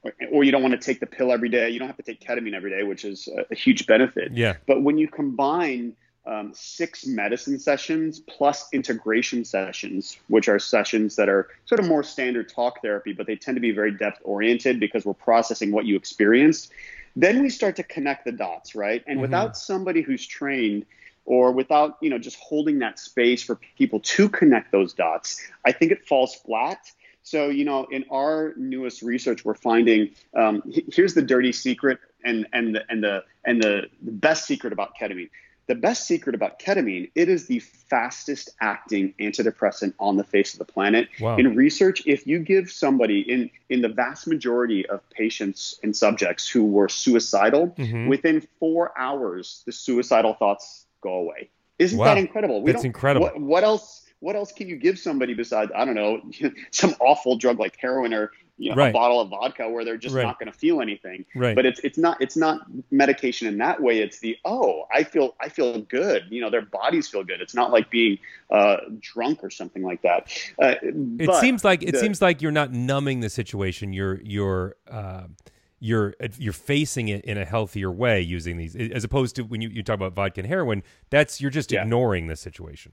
Or, 0.03 0.13
or 0.31 0.43
you 0.45 0.51
don't 0.51 0.61
want 0.61 0.73
to 0.73 0.79
take 0.79 0.99
the 1.01 1.05
pill 1.05 1.31
every 1.33 1.49
day. 1.49 1.69
You 1.69 1.79
don't 1.79 1.89
have 1.89 1.97
to 1.97 2.03
take 2.03 2.21
ketamine 2.21 2.53
every 2.53 2.69
day, 2.71 2.83
which 2.83 3.03
is 3.03 3.27
a, 3.27 3.45
a 3.51 3.55
huge 3.55 3.87
benefit. 3.87 4.31
yeah. 4.31 4.55
But 4.67 4.83
when 4.83 4.97
you 4.97 5.07
combine 5.09 5.97
um, 6.25 6.51
six 6.53 7.05
medicine 7.05 7.57
sessions 7.57 8.19
plus 8.19 8.67
integration 8.73 9.43
sessions, 9.43 10.17
which 10.27 10.47
are 10.47 10.59
sessions 10.59 11.15
that 11.15 11.29
are 11.29 11.47
sort 11.65 11.79
of 11.79 11.87
more 11.87 12.03
standard 12.03 12.47
talk 12.47 12.81
therapy, 12.81 13.11
but 13.13 13.25
they 13.25 13.35
tend 13.35 13.55
to 13.55 13.61
be 13.61 13.71
very 13.71 13.91
depth 13.91 14.19
oriented 14.23 14.79
because 14.79 15.03
we're 15.03 15.13
processing 15.13 15.71
what 15.71 15.85
you 15.85 15.95
experienced, 15.95 16.71
then 17.15 17.41
we 17.41 17.49
start 17.49 17.75
to 17.75 17.83
connect 17.83 18.25
the 18.25 18.31
dots, 18.31 18.75
right? 18.75 19.03
And 19.07 19.17
Mhm. 19.17 19.21
without 19.23 19.57
somebody 19.57 20.01
who's 20.01 20.25
trained 20.25 20.85
or 21.25 21.51
without, 21.51 21.97
you 22.01 22.09
know, 22.09 22.17
just 22.17 22.37
holding 22.37 22.79
that 22.79 22.99
space 22.99 23.43
for 23.43 23.59
people 23.77 23.99
to 23.99 24.29
connect 24.29 24.71
those 24.71 24.93
dots, 24.93 25.41
I 25.65 25.71
think 25.71 25.91
it 25.91 26.05
falls 26.07 26.35
flat. 26.35 26.79
So, 27.23 27.49
you 27.49 27.65
know, 27.65 27.85
in 27.91 28.05
our 28.09 28.53
newest 28.57 29.01
research, 29.01 29.45
we're 29.45 29.53
finding 29.53 30.09
um, 30.35 30.63
here's 30.91 31.13
the 31.13 31.21
dirty 31.21 31.51
secret 31.51 31.99
and 32.23 32.47
and 32.53 32.75
the 32.75 32.83
and 32.89 33.03
the 33.03 33.23
and 33.45 33.61
the, 33.61 33.83
the 34.01 34.11
best 34.11 34.45
secret 34.45 34.73
about 34.73 34.97
ketamine. 34.99 35.29
The 35.67 35.75
best 35.75 36.05
secret 36.05 36.35
about 36.35 36.59
ketamine, 36.59 37.11
it 37.15 37.29
is 37.29 37.47
the 37.47 37.59
fastest 37.59 38.49
acting 38.59 39.13
antidepressant 39.19 39.93
on 39.99 40.17
the 40.17 40.23
face 40.23 40.53
of 40.53 40.59
the 40.59 40.65
planet. 40.65 41.07
Wow. 41.19 41.37
In 41.37 41.55
research, 41.55 42.03
if 42.05 42.25
you 42.27 42.39
give 42.39 42.69
somebody 42.69 43.21
in 43.21 43.49
in 43.69 43.81
the 43.81 43.89
vast 43.89 44.27
majority 44.27 44.85
of 44.87 45.07
patients 45.11 45.79
and 45.83 45.95
subjects 45.95 46.49
who 46.49 46.65
were 46.65 46.89
suicidal, 46.89 47.67
Mhm. 47.77 48.07
within 48.09 48.41
four 48.59 48.91
hours, 48.97 49.63
the 49.65 49.71
suicidal 49.71 50.33
thoughts 50.33 50.87
go 50.99 51.13
away. 51.13 51.49
Isn't 51.79 51.97
Wow. 51.97 52.05
that 52.05 52.17
incredible? 52.17 52.63
That's 52.63 52.83
incredible. 52.83 53.27
What, 53.27 53.39
what 53.39 53.63
else? 53.63 54.05
What 54.19 54.35
else 54.35 54.51
can 54.51 54.67
you 54.67 54.75
give 54.75 54.99
somebody 54.99 55.33
besides 55.33 55.71
I 55.75 55.85
don't 55.85 55.95
know 55.95 56.21
some 56.71 56.95
awful 56.99 57.37
drug 57.37 57.59
like 57.59 57.75
heroin 57.77 58.13
or 58.13 58.31
you 58.61 58.69
know, 58.69 58.75
Right. 58.75 58.89
a 58.89 58.93
bottle 58.93 59.19
of 59.19 59.29
vodka 59.29 59.67
where 59.67 59.83
they're 59.83 59.97
just 59.97 60.15
Right. 60.15 60.23
not 60.23 60.39
going 60.39 60.51
to 60.51 60.57
feel 60.57 60.81
anything? 60.81 61.25
Right. 61.35 61.55
But 61.55 61.65
it's 61.65 61.79
it's 61.81 61.97
not 61.97 62.21
it's 62.21 62.37
not 62.37 62.61
medication 62.91 63.47
in 63.47 63.57
that 63.57 63.81
way. 63.81 63.99
It's 63.99 64.19
the 64.19 64.37
oh 64.45 64.85
I 64.93 65.03
feel 65.03 65.35
I 65.39 65.49
feel 65.49 65.81
good. 65.81 66.25
You 66.29 66.41
know 66.41 66.49
their 66.49 66.61
bodies 66.61 67.07
feel 67.07 67.23
good. 67.23 67.41
It's 67.41 67.55
not 67.55 67.71
like 67.71 67.89
being 67.89 68.19
uh, 68.49 68.77
drunk 68.99 69.43
or 69.43 69.49
something 69.49 69.81
like 69.83 70.01
that. 70.03 70.31
Uh, 70.61 70.75
it 70.83 71.33
seems 71.41 71.63
like 71.63 71.83
it 71.83 71.93
the- 71.93 71.99
seems 71.99 72.21
like 72.21 72.41
you're 72.41 72.51
not 72.51 72.71
numbing 72.71 73.21
the 73.21 73.29
situation. 73.29 73.93
You're 73.93 74.21
you're 74.23 74.75
uh, 74.89 75.23
you're 75.79 76.13
you're 76.37 76.53
facing 76.53 77.07
it 77.07 77.25
in 77.25 77.37
a 77.37 77.45
healthier 77.45 77.89
way 77.91 78.21
using 78.21 78.57
these, 78.57 78.75
as 78.75 79.03
opposed 79.03 79.35
to 79.37 79.41
when 79.43 79.61
you, 79.61 79.69
you 79.69 79.81
talk 79.81 79.95
about 79.95 80.13
vodka 80.13 80.41
and 80.41 80.47
heroin. 80.47 80.83
That's 81.09 81.41
you're 81.41 81.49
just 81.49 81.71
Yeah. 81.71 81.81
ignoring 81.81 82.27
the 82.27 82.35
situation. 82.35 82.91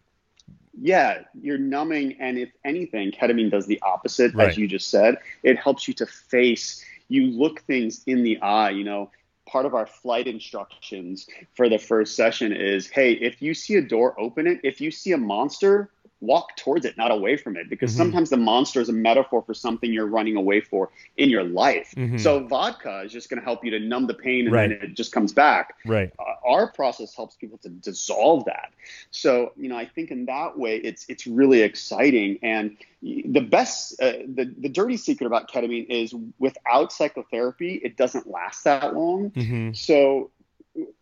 Yeah, 0.81 1.23
you're 1.41 1.59
numbing, 1.59 2.17
and 2.21 2.39
if 2.39 2.51
anything, 2.65 3.13
ketamine 3.13 3.51
does 3.51 3.67
the 3.67 3.81
opposite, 3.83 4.35
Right. 4.35 4.49
as 4.49 4.57
you 4.57 4.67
just 4.69 4.89
said. 4.91 5.19
It 5.43 5.59
helps 5.59 5.89
you 5.89 5.95
to 5.95 6.07
face. 6.07 6.85
You 7.09 7.27
look 7.27 7.61
things 7.63 8.03
in 8.07 8.23
the 8.23 8.39
eye. 8.41 8.71
You 8.71 8.85
know, 8.85 9.11
part 9.47 9.67
of 9.67 9.75
our 9.75 9.87
flight 9.87 10.27
instructions 10.27 11.27
for 11.55 11.69
the 11.69 11.79
first 11.79 12.15
session 12.15 12.53
is, 12.53 12.89
hey, 12.89 13.13
if 13.13 13.41
you 13.41 13.55
see 13.55 13.77
a 13.77 13.83
door, 13.83 14.15
open 14.21 14.47
it. 14.47 14.61
If 14.63 14.81
you 14.81 14.91
see 14.91 15.13
a 15.13 15.19
monster, 15.19 15.91
walk 16.21 16.57
towards 16.57 16.85
it, 16.85 16.97
not 16.97 17.11
away 17.11 17.37
from 17.37 17.57
it, 17.57 17.69
because 17.71 17.93
Mhm. 17.93 17.97
sometimes 17.97 18.31
the 18.31 18.37
monster 18.37 18.81
is 18.81 18.89
a 18.89 18.93
metaphor 18.93 19.43
for 19.43 19.55
something 19.55 19.93
you're 19.93 20.07
running 20.07 20.37
away 20.37 20.61
for 20.61 20.91
in 21.17 21.31
your 21.31 21.45
life. 21.45 21.95
Mhm. 21.97 22.19
So 22.19 22.41
vodka 22.41 23.03
is 23.05 23.13
just 23.13 23.31
going 23.31 23.41
to 23.41 23.45
help 23.45 23.65
you 23.65 23.71
to 23.71 23.79
numb 23.79 24.07
the 24.07 24.15
pain, 24.15 24.47
and 24.47 24.55
Right. 24.55 24.69
then 24.69 24.91
it 24.91 24.95
just 24.95 25.13
comes 25.13 25.33
back 25.33 25.75
Right. 25.87 26.13
uh, 26.19 26.25
our 26.45 26.73
process 26.73 27.15
helps 27.15 27.37
people 27.37 27.59
to 27.59 27.69
dissolve 27.69 28.45
that. 28.47 28.71
So, 29.11 29.53
you 29.57 29.69
know, 29.69 29.77
I 29.77 29.87
think 29.87 30.11
in 30.11 30.27
that 30.27 30.59
way, 30.59 30.77
it's 30.77 31.05
it's 31.09 31.27
really 31.27 31.63
exciting. 31.63 32.39
And 32.43 32.77
the 33.03 33.41
best, 33.41 34.01
uh, 34.01 34.13
the 34.27 34.53
the 34.59 34.69
dirty 34.69 34.97
secret 34.97 35.27
about 35.27 35.51
ketamine 35.51 35.87
is 35.89 36.15
without 36.39 36.93
psychotherapy, 36.93 37.75
it 37.85 37.97
doesn't 37.97 38.27
last 38.27 38.65
that 38.65 38.95
long. 38.95 39.31
hmm 39.31 39.71
So, 39.73 40.31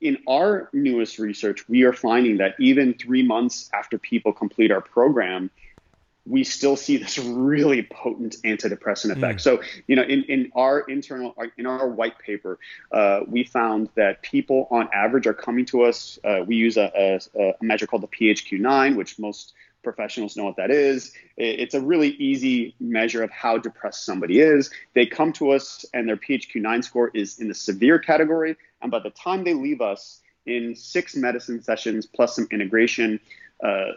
in 0.00 0.18
our 0.29 0.68
newest 0.72 1.18
research, 1.18 1.68
we 1.68 1.83
are 1.83 1.92
finding 1.92 2.38
that 2.38 2.55
even 2.59 2.94
three 2.94 3.22
months 3.22 3.70
after 3.72 3.98
people 3.98 4.33
complete 4.33 4.70
our 4.70 4.81
program, 4.81 5.50
we 6.26 6.42
still 6.42 6.76
see 6.76 6.96
this 6.96 7.18
really 7.18 7.83
potent 7.83 8.37
antidepressant 8.44 9.12
effect. 9.16 9.38
Mm. 9.38 9.40
So, 9.40 9.61
you 9.87 9.94
know, 9.94 10.02
in, 10.02 10.24
in 10.24 10.50
our 10.55 10.81
internal, 10.81 11.35
in 11.57 11.66
our 11.66 11.88
white 11.88 12.18
paper, 12.18 12.59
uh, 12.90 13.20
we 13.29 13.44
found 13.44 13.90
that 13.94 14.22
people 14.22 14.66
on 14.70 14.88
average 14.92 15.26
are 15.26 15.35
coming 15.35 15.64
to 15.66 15.83
us. 15.83 16.18
Uh, 16.24 16.40
we 16.44 16.57
use 16.57 16.76
a, 16.76 17.20
a, 17.37 17.40
a 17.40 17.64
measure 17.64 17.87
called 17.87 18.02
the 18.02 18.09
PHQ-9, 18.09 18.96
which 18.96 19.18
most 19.18 19.55
professionals 19.87 20.37
know 20.37 20.42
what 20.42 20.57
that 20.57 20.72
is. 20.72 21.12
It's 21.37 21.75
a 21.75 21.81
really 21.81 22.11
easy 22.16 22.75
measure 22.81 23.22
of 23.22 23.31
how 23.31 23.57
depressed 23.57 24.05
somebody 24.05 24.40
is. 24.40 24.68
They 24.94 25.07
come 25.07 25.33
to 25.35 25.53
us 25.53 25.85
and 25.94 26.09
their 26.09 26.16
PHQ-9 26.16 26.83
score 26.83 27.12
is 27.14 27.38
in 27.38 27.46
the 27.46 27.55
severe 27.55 28.01
category. 28.01 28.57
And 28.83 28.90
by 28.90 28.99
the 28.99 29.11
time 29.11 29.44
they 29.44 29.55
leave 29.55 29.81
us 29.81 30.20
in 30.44 30.75
six 30.75 31.14
medicine 31.14 31.62
sessions 31.62 32.05
plus 32.05 32.35
some 32.35 32.49
integration, 32.51 33.20
uh, 33.62 33.92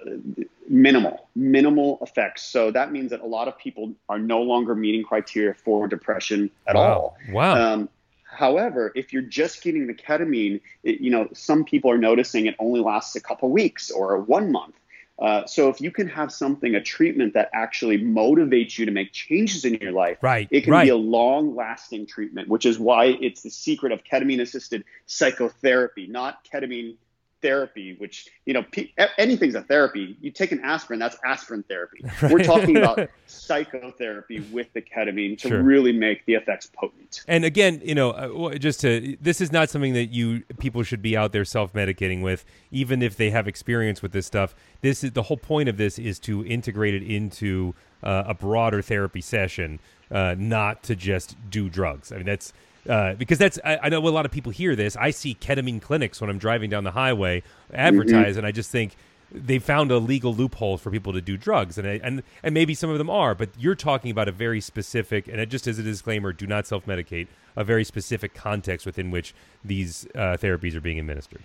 minimal, 0.70 1.28
minimal 1.36 1.98
effects. 2.04 2.44
So 2.44 2.70
that 2.70 2.92
means 2.92 3.10
that 3.10 3.22
a 3.22 3.26
lot 3.26 3.48
of 3.48 3.58
people 3.58 3.94
are 4.10 4.20
no 4.20 4.44
longer 4.44 4.76
meeting 4.76 5.04
criteria 5.04 5.56
for 5.56 5.88
depression 5.88 6.52
at 6.68 6.76
wow. 6.76 6.82
all. 6.82 7.18
Wow. 7.32 7.74
Um, 7.74 7.90
however, 8.24 8.92
if 8.94 9.12
you're 9.12 9.24
just 9.24 9.64
getting 9.64 9.88
the 9.88 9.96
ketamine, 9.96 10.62
it, 10.84 11.02
you 11.02 11.10
know, 11.10 11.30
some 11.34 11.66
people 11.66 11.90
are 11.90 11.98
noticing 11.98 12.46
it 12.46 12.56
only 12.60 12.80
lasts 12.80 13.16
a 13.16 13.22
couple 13.22 13.50
weeks 13.50 13.90
or 13.90 14.20
one 14.20 14.52
month. 14.52 14.76
Uh, 15.22 15.46
so 15.46 15.70
if 15.70 15.82
you 15.82 15.92
can 15.92 16.08
have 16.08 16.32
something, 16.32 16.76
a 16.76 16.82
treatment 16.82 17.34
that 17.34 17.50
actually 17.54 17.98
motivates 17.98 18.78
you 18.78 18.86
to 18.86 18.92
make 18.92 19.12
changes 19.12 19.66
in 19.66 19.74
your 19.76 19.92
life, 19.92 20.18
right. 20.22 20.48
it 20.50 20.62
can 20.62 20.72
right. 20.72 20.86
be 20.86 20.90
a 20.90 20.96
long-lasting 20.96 22.06
treatment, 22.06 22.48
which 22.48 22.66
is 22.66 22.80
why 22.80 23.06
it's 23.06 23.42
the 23.42 23.50
secret 23.50 23.92
of 23.92 24.04
ketamine-assisted 24.04 24.86
psychotherapy, 25.08 26.08
not 26.08 26.48
ketamine 26.52 26.96
therapy. 27.42 27.96
Which 27.98 28.28
you 28.46 28.54
know, 28.54 28.64
pe- 28.72 28.90
anything's 29.18 29.56
a 29.56 29.62
therapy. 29.64 30.18
You 30.22 30.32
take 30.32 30.52
an 30.52 30.62
aspirin, 30.64 31.00
that's 31.00 31.18
aspirin 31.26 31.64
therapy. 31.64 32.04
We're 32.24 32.44
talking 32.44 32.78
about 32.78 33.10
psychotherapy 33.28 34.40
with 34.52 34.72
the 34.74 34.82
ketamine 34.82 35.38
to 35.40 35.50
Sure. 35.50 35.62
really 35.62 35.92
make 35.92 36.26
the 36.26 36.34
effects 36.36 36.70
potent. 36.74 37.24
And 37.28 37.44
again, 37.46 37.82
you 37.84 37.96
know, 37.96 38.12
uh, 38.12 38.56
just 38.58 38.82
to 38.82 39.18
this 39.22 39.42
is 39.42 39.52
not 39.52 39.70
something 39.70 39.94
that 39.94 40.08
you 40.08 40.44
people 40.60 40.84
should 40.84 41.02
be 41.02 41.18
out 41.18 41.32
there 41.32 41.46
self-medicating 41.46 42.22
with, 42.22 42.46
even 42.72 43.02
if 43.02 43.16
they 43.16 43.30
have 43.32 43.48
experience 43.48 44.02
with 44.02 44.12
this 44.12 44.26
stuff. 44.26 44.56
This 44.82 45.04
is 45.04 45.12
the 45.12 45.24
whole 45.24 45.38
point 45.38 45.70
of 45.70 45.78
this 45.78 46.00
is 46.00 46.20
to 46.20 46.46
integrate 46.46 46.94
it 46.94 47.04
into 47.04 47.74
uh, 48.04 48.24
a 48.28 48.34
broader 48.34 48.82
therapy 48.82 49.22
session, 49.22 49.80
uh, 50.12 50.36
not 50.38 50.84
to 50.84 50.96
just 50.96 51.36
do 51.50 51.70
drugs. 51.70 52.12
I 52.12 52.18
mean, 52.18 52.26
that's 52.26 52.54
uh, 52.88 53.14
because 53.16 53.38
that's 53.38 53.60
I, 53.66 53.80
I 53.84 53.90
know 53.90 54.06
a 54.08 54.10
lot 54.10 54.26
of 54.26 54.32
people 54.32 54.52
hear 54.52 54.76
this. 54.76 54.96
I 54.96 55.12
see 55.12 55.36
ketamine 55.36 55.82
clinics 55.82 56.22
when 56.22 56.30
I'm 56.30 56.38
driving 56.38 56.70
down 56.70 56.84
the 56.84 56.92
highway 56.92 57.44
advertised, 57.74 58.38
and 58.38 58.46
I 58.46 58.52
just 58.52 58.72
think 58.72 58.96
they 59.32 59.60
found 59.60 59.92
a 59.92 59.98
legal 59.98 60.34
loophole 60.34 60.78
for 60.78 60.90
people 60.90 61.14
to 61.14 61.22
do 61.22 61.38
drugs, 61.38 61.78
and 61.78 61.88
I, 61.88 62.00
and 62.04 62.24
and 62.42 62.54
maybe 62.54 62.74
some 62.74 62.90
of 62.90 62.98
them 62.98 63.10
are, 63.10 63.36
but 63.36 63.50
you're 63.58 63.76
talking 63.76 64.12
about 64.12 64.28
a 64.28 64.32
very 64.32 64.62
specific, 64.62 65.28
and 65.28 65.40
it 65.40 65.50
just 65.50 65.68
as 65.68 65.78
a 65.80 65.84
disclaimer, 65.84 66.34
do 66.34 66.48
not 66.48 66.68
self-medicate. 66.68 67.28
A 67.56 67.64
very 67.64 67.84
specific 67.84 68.34
context 68.34 68.86
within 68.86 69.12
which 69.12 69.34
these 69.66 70.08
uh, 70.16 70.38
therapies 70.40 70.76
are 70.76 70.80
being 70.80 70.98
administered. 70.98 71.42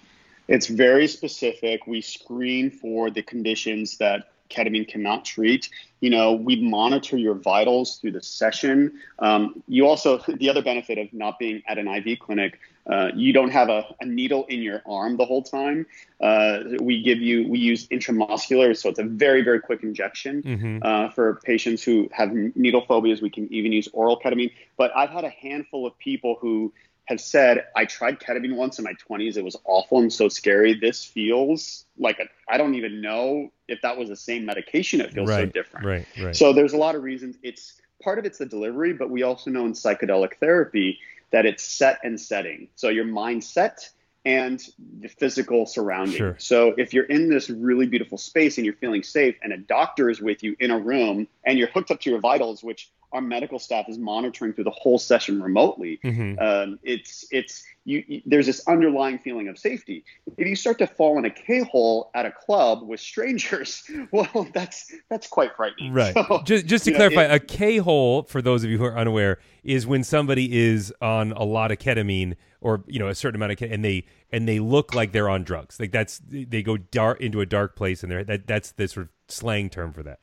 It's 0.46 0.68
very 0.68 1.08
specific. 1.08 1.86
We 1.88 2.02
screen 2.02 2.70
for 2.70 3.10
the 3.10 3.22
conditions 3.22 3.96
that 3.96 4.30
ketamine 4.54 4.86
cannot 4.86 5.24
treat. 5.24 5.68
You 6.00 6.10
know, 6.10 6.32
we 6.32 6.56
monitor 6.56 7.16
your 7.16 7.34
vitals 7.34 7.96
through 7.96 8.12
the 8.12 8.22
session. 8.22 9.00
Um, 9.18 9.62
you 9.68 9.86
also, 9.86 10.18
the 10.28 10.50
other 10.50 10.62
benefit 10.62 10.98
of 10.98 11.12
not 11.12 11.38
being 11.38 11.62
at 11.66 11.78
an 11.78 11.88
IV 11.88 12.18
clinic, 12.18 12.58
uh, 12.86 13.08
you 13.14 13.32
don't 13.32 13.50
have 13.50 13.70
a, 13.70 13.94
a 14.00 14.04
needle 14.04 14.44
in 14.46 14.60
your 14.60 14.82
arm 14.86 15.16
the 15.16 15.24
whole 15.24 15.42
time. 15.42 15.86
Uh, 16.20 16.60
we 16.80 17.02
give 17.02 17.18
you, 17.18 17.48
we 17.48 17.58
use 17.58 17.88
intramuscular, 17.88 18.76
so 18.76 18.90
it's 18.90 18.98
a 18.98 19.04
very, 19.04 19.42
very 19.42 19.60
quick 19.60 19.82
injection. 19.82 20.42
Mm-hmm. 20.42 20.78
Uh, 20.82 21.08
for 21.10 21.40
patients 21.44 21.82
who 21.82 22.10
have 22.12 22.32
needle 22.32 22.84
phobias, 22.86 23.22
we 23.22 23.30
can 23.30 23.52
even 23.52 23.72
use 23.72 23.88
oral 23.92 24.20
ketamine. 24.20 24.52
But 24.76 24.94
I've 24.94 25.10
had 25.10 25.24
a 25.24 25.30
handful 25.30 25.86
of 25.86 25.98
people 25.98 26.36
who 26.40 26.72
have 27.06 27.20
said, 27.20 27.66
I 27.76 27.84
tried 27.84 28.18
ketamine 28.18 28.56
once 28.56 28.78
in 28.78 28.84
my 28.84 28.94
20s. 28.94 29.36
It 29.36 29.44
was 29.44 29.56
awful 29.64 29.98
and 29.98 30.12
so 30.12 30.28
scary. 30.28 30.74
This 30.74 31.04
feels 31.04 31.84
like 31.98 32.18
a, 32.18 32.24
I 32.48 32.56
don't 32.56 32.74
even 32.74 33.00
know 33.00 33.52
if 33.68 33.82
that 33.82 33.96
was 33.98 34.08
the 34.08 34.16
same 34.16 34.46
medication. 34.46 35.00
It 35.00 35.12
feels 35.12 35.28
so 35.28 35.46
different. 35.46 35.86
right, 35.86 36.06
right. 36.22 36.36
So 36.36 36.52
there's 36.52 36.72
a 36.72 36.78
lot 36.78 36.94
of 36.94 37.02
reasons. 37.02 37.36
It's 37.42 37.80
part 38.02 38.18
of 38.18 38.24
it's 38.24 38.38
the 38.38 38.46
delivery, 38.46 38.92
but 38.92 39.10
we 39.10 39.22
also 39.22 39.50
know 39.50 39.66
in 39.66 39.72
psychedelic 39.72 40.36
therapy 40.38 40.98
that 41.30 41.46
it's 41.46 41.62
set 41.62 41.98
and 42.04 42.20
setting. 42.20 42.68
So 42.74 42.88
your 42.88 43.04
mindset 43.04 43.90
and 44.24 44.62
the 45.00 45.08
physical 45.08 45.66
surrounding. 45.66 46.16
Sure. 46.16 46.36
So 46.38 46.74
if 46.78 46.94
you're 46.94 47.04
in 47.04 47.28
this 47.28 47.50
really 47.50 47.86
beautiful 47.86 48.16
space 48.16 48.56
and 48.56 48.64
you're 48.64 48.76
feeling 48.76 49.02
safe 49.02 49.36
and 49.42 49.52
a 49.52 49.58
doctor 49.58 50.08
is 50.08 50.20
with 50.20 50.42
you 50.42 50.56
in 50.60 50.70
a 50.70 50.78
room 50.78 51.28
and 51.44 51.58
you're 51.58 51.68
hooked 51.68 51.90
up 51.90 52.00
to 52.00 52.10
your 52.10 52.20
vitals, 52.20 52.62
which 52.62 52.90
our 53.14 53.20
medical 53.20 53.58
staff 53.58 53.88
is 53.88 53.96
monitoring 53.96 54.52
through 54.52 54.64
the 54.64 54.70
whole 54.70 54.98
session 54.98 55.40
remotely, 55.42 56.00
Mhm. 56.04 56.40
um, 56.42 56.78
it's 56.82 57.24
it's 57.30 57.64
you, 57.86 58.02
you, 58.08 58.22
there's 58.26 58.46
this 58.46 58.66
underlying 58.66 59.18
feeling 59.18 59.46
of 59.48 59.58
safety. 59.58 60.04
If 60.38 60.46
you 60.48 60.56
start 60.56 60.78
to 60.78 60.86
fall 60.86 61.18
in 61.18 61.24
a 61.26 61.30
K-hole 61.30 62.10
at 62.14 62.24
a 62.26 62.30
club 62.32 62.82
with 62.82 62.98
strangers, 62.98 63.84
well, 64.12 64.48
that's 64.52 64.92
that's 65.10 65.26
quite 65.28 65.54
frightening. 65.56 65.92
Right. 65.92 66.14
So, 66.28 66.42
just 66.44 66.66
just 66.66 66.84
to 66.84 66.90
you 66.90 66.98
know, 66.98 67.08
clarify, 67.08 67.32
it- 67.32 67.36
a 67.36 67.38
K 67.40 67.78
hole 67.78 68.24
for 68.24 68.42
those 68.42 68.64
of 68.64 68.70
you 68.70 68.78
who 68.78 68.84
are 68.84 68.96
unaware 68.98 69.38
is 69.62 69.86
when 69.86 70.02
somebody 70.04 70.58
is 70.58 70.92
on 71.00 71.32
a 71.32 71.44
lot 71.44 71.70
of 71.70 71.78
ketamine 71.78 72.34
or 72.60 72.82
you 72.86 72.98
know 72.98 73.08
a 73.08 73.14
certain 73.14 73.36
amount 73.36 73.52
of 73.52 73.58
ke- 73.58 73.70
and 73.72 73.84
they 73.84 74.04
and 74.32 74.48
they 74.48 74.58
look 74.58 74.92
like 74.94 75.12
they're 75.12 75.28
on 75.28 75.44
drugs. 75.44 75.78
Like 75.78 75.92
that's 75.92 76.20
they 76.26 76.62
go 76.62 76.76
dark 76.76 77.20
into 77.20 77.40
a 77.40 77.46
dark 77.46 77.76
place 77.76 78.02
and 78.02 78.10
they're 78.10 78.24
that 78.24 78.46
that's 78.48 78.72
the 78.72 78.88
sort 78.88 79.06
of 79.06 79.12
slang 79.28 79.70
term 79.70 79.92
for 79.92 80.02
that. 80.02 80.18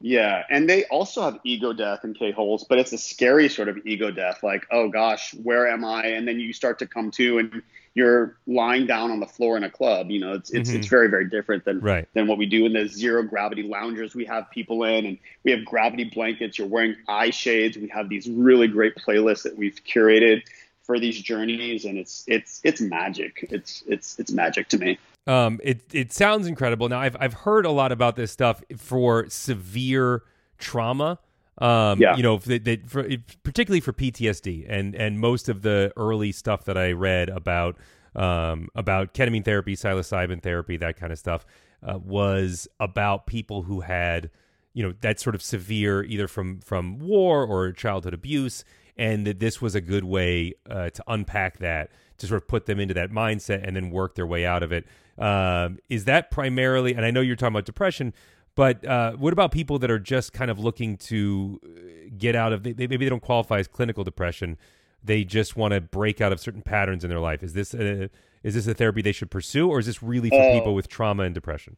Yeah, 0.00 0.42
and 0.50 0.68
they 0.68 0.84
also 0.84 1.22
have 1.22 1.38
ego 1.42 1.72
death 1.72 2.04
in 2.04 2.12
K 2.12 2.30
holes, 2.30 2.64
but 2.68 2.78
it's 2.78 2.92
a 2.92 2.98
scary 2.98 3.48
sort 3.48 3.68
of 3.68 3.78
ego 3.86 4.10
death. 4.10 4.42
Like, 4.42 4.66
oh 4.70 4.88
gosh, 4.88 5.34
where 5.42 5.66
am 5.66 5.84
I? 5.84 6.08
And 6.08 6.28
then 6.28 6.38
you 6.38 6.52
start 6.52 6.80
to 6.80 6.86
come 6.86 7.10
to, 7.12 7.38
and 7.38 7.62
you're 7.94 8.36
lying 8.46 8.86
down 8.86 9.10
on 9.10 9.20
the 9.20 9.26
floor 9.26 9.56
in 9.56 9.64
a 9.64 9.70
club. 9.70 10.10
You 10.10 10.20
know, 10.20 10.34
it's 10.34 10.50
it's, 10.50 10.70
Mhm. 10.70 10.74
it's 10.76 10.86
very 10.88 11.08
very 11.08 11.30
different 11.30 11.64
than 11.64 11.80
Right. 11.80 12.06
than 12.12 12.26
what 12.26 12.36
we 12.36 12.44
do 12.44 12.66
in 12.66 12.74
the 12.74 12.86
zero 12.88 13.22
gravity 13.22 13.62
loungers 13.62 14.14
we 14.14 14.26
have 14.26 14.50
people 14.50 14.84
in, 14.84 15.06
and 15.06 15.18
we 15.44 15.50
have 15.52 15.64
gravity 15.64 16.04
blankets. 16.04 16.58
You're 16.58 16.68
wearing 16.68 16.96
eye 17.08 17.30
shades. 17.30 17.78
We 17.78 17.88
have 17.88 18.10
these 18.10 18.28
really 18.28 18.68
great 18.68 18.96
playlists 18.96 19.44
that 19.44 19.56
we've 19.56 19.82
curated 19.82 20.42
for 20.82 21.00
these 21.00 21.20
journeys, 21.20 21.86
and 21.86 21.96
it's 21.96 22.22
it's 22.28 22.60
it's 22.62 22.82
magic. 22.82 23.48
It's 23.50 23.82
it's 23.88 24.18
it's 24.18 24.30
magic 24.30 24.68
to 24.68 24.78
me. 24.78 24.98
Um, 25.26 25.60
it 25.62 25.82
it 25.92 26.12
sounds 26.12 26.46
incredible. 26.46 26.88
Now 26.88 27.00
I've 27.00 27.16
I've 27.18 27.32
heard 27.34 27.66
a 27.66 27.70
lot 27.70 27.92
about 27.92 28.16
this 28.16 28.30
stuff 28.30 28.62
for 28.76 29.28
severe 29.28 30.22
trauma. 30.58 31.18
Um, 31.58 32.00
Yeah. 32.00 32.16
you 32.16 32.22
know, 32.22 32.36
that, 32.36 32.64
that 32.64 32.88
for, 32.90 33.08
particularly 33.42 33.80
for 33.80 33.92
PTSD, 33.92 34.66
and 34.68 34.94
and 34.94 35.18
most 35.18 35.48
of 35.48 35.62
the 35.62 35.92
early 35.96 36.30
stuff 36.32 36.64
that 36.66 36.76
I 36.76 36.92
read 36.92 37.28
about 37.30 37.76
um, 38.14 38.68
about 38.74 39.14
ketamine 39.14 39.44
therapy, 39.44 39.74
psilocybin 39.74 40.42
therapy, 40.42 40.76
that 40.76 40.96
kind 40.96 41.12
of 41.12 41.18
stuff, 41.18 41.44
uh, 41.82 41.98
was 41.98 42.68
about 42.78 43.26
people 43.26 43.62
who 43.62 43.80
had 43.80 44.30
you 44.74 44.82
know 44.82 44.92
that 45.00 45.18
sort 45.18 45.34
of 45.34 45.42
severe 45.42 46.02
either 46.04 46.28
from 46.28 46.60
from 46.60 46.98
war 46.98 47.44
or 47.44 47.72
childhood 47.72 48.12
abuse, 48.14 48.62
and 48.96 49.26
that 49.26 49.38
this 49.40 49.60
was 49.60 49.74
a 49.74 49.80
good 49.80 50.04
way 50.04 50.54
uh, 50.70 50.90
to 50.90 51.04
unpack 51.06 51.58
that 51.58 51.90
to 52.18 52.26
sort 52.26 52.42
of 52.42 52.48
put 52.48 52.66
them 52.66 52.80
into 52.80 52.94
that 52.94 53.10
mindset 53.10 53.60
and 53.66 53.76
then 53.76 53.90
work 53.90 54.14
their 54.14 54.26
way 54.26 54.46
out 54.46 54.62
of 54.62 54.72
it. 54.72 54.86
Um, 55.18 55.78
is 55.88 56.04
that 56.06 56.30
primarily? 56.30 56.94
And 56.94 57.04
I 57.04 57.10
know 57.10 57.20
you're 57.20 57.36
talking 57.36 57.54
about 57.54 57.66
depression, 57.66 58.14
but 58.54 58.84
uh, 58.86 59.12
what 59.12 59.32
about 59.34 59.52
people 59.52 59.78
that 59.80 59.90
are 59.90 59.98
just 59.98 60.32
kind 60.32 60.50
of 60.50 60.58
looking 60.58 60.96
to 60.98 61.60
uh, 61.64 61.68
get 62.16 62.34
out 62.34 62.52
of? 62.54 62.62
They, 62.62 62.72
they, 62.72 62.86
maybe 62.86 63.04
they 63.04 63.10
don't 63.10 63.22
qualify 63.22 63.58
as 63.58 63.68
clinical 63.68 64.02
depression. 64.02 64.56
They 65.04 65.24
just 65.24 65.56
want 65.56 65.72
to 65.74 65.80
break 65.80 66.20
out 66.22 66.32
of 66.32 66.40
certain 66.40 66.62
patterns 66.62 67.04
in 67.04 67.10
their 67.10 67.20
life. 67.20 67.42
Is 67.42 67.52
this 67.52 67.74
a, 67.74 68.08
is 68.42 68.54
this 68.54 68.66
a 68.66 68.74
therapy 68.74 69.02
they 69.02 69.12
should 69.12 69.30
pursue, 69.30 69.68
or 69.68 69.78
is 69.78 69.86
this 69.86 70.02
really 70.02 70.30
for 70.30 70.40
Oh. 70.40 70.52
people 70.52 70.74
with 70.74 70.88
trauma 70.88 71.24
and 71.24 71.34
depression? 71.34 71.76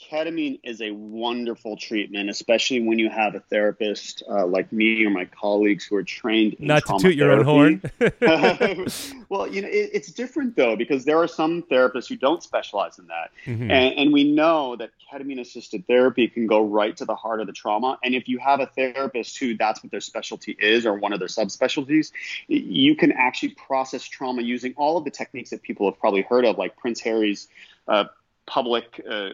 Ketamine 0.00 0.58
is 0.64 0.80
a 0.80 0.90
wonderful 0.90 1.76
treatment, 1.76 2.28
especially 2.28 2.80
when 2.80 2.98
you 2.98 3.08
have 3.08 3.34
a 3.34 3.40
therapist 3.40 4.22
uh, 4.28 4.44
like 4.46 4.72
me 4.72 5.04
or 5.04 5.10
my 5.10 5.24
colleagues 5.26 5.84
who 5.84 5.94
are 5.96 6.02
trained 6.02 6.54
in 6.54 6.66
Not 6.66 6.80
to 6.80 6.86
trauma 6.86 7.02
toot 7.02 7.14
your 7.14 7.30
own 7.30 7.44
therapy. 7.44 7.88
horn. 8.20 8.86
well, 9.28 9.46
you 9.46 9.62
know, 9.62 9.68
it, 9.68 9.90
it's 9.92 10.10
different 10.10 10.56
though 10.56 10.74
because 10.76 11.04
there 11.04 11.18
are 11.18 11.28
some 11.28 11.62
therapists 11.62 12.08
who 12.08 12.16
don't 12.16 12.42
specialize 12.42 12.98
in 12.98 13.06
that, 13.06 13.30
Mhm. 13.46 13.70
and, 13.70 13.94
and 13.98 14.12
we 14.12 14.24
know 14.32 14.74
that 14.76 14.90
ketamine-assisted 15.12 15.86
therapy 15.86 16.26
can 16.26 16.46
go 16.46 16.64
right 16.64 16.96
to 16.96 17.04
the 17.04 17.14
heart 17.14 17.40
of 17.40 17.46
the 17.46 17.52
trauma. 17.52 17.98
And 18.02 18.14
if 18.14 18.28
you 18.28 18.38
have 18.38 18.60
a 18.60 18.66
therapist 18.66 19.38
who 19.38 19.56
that's 19.56 19.82
what 19.84 19.92
their 19.92 20.00
specialty 20.00 20.56
is 20.58 20.84
or 20.84 20.94
one 20.94 21.12
of 21.12 21.18
their 21.20 21.28
subspecialties, 21.28 22.10
you 22.48 22.96
can 22.96 23.12
actually 23.12 23.50
process 23.50 24.02
trauma 24.04 24.42
using 24.42 24.74
all 24.76 24.96
of 24.96 25.04
the 25.04 25.10
techniques 25.10 25.50
that 25.50 25.62
people 25.62 25.88
have 25.90 25.98
probably 26.00 26.22
heard 26.22 26.44
of, 26.44 26.58
like 26.58 26.76
Prince 26.76 27.00
Harry's. 27.00 27.46
Uh, 27.86 28.04
public 28.46 29.00
uh, 29.08 29.30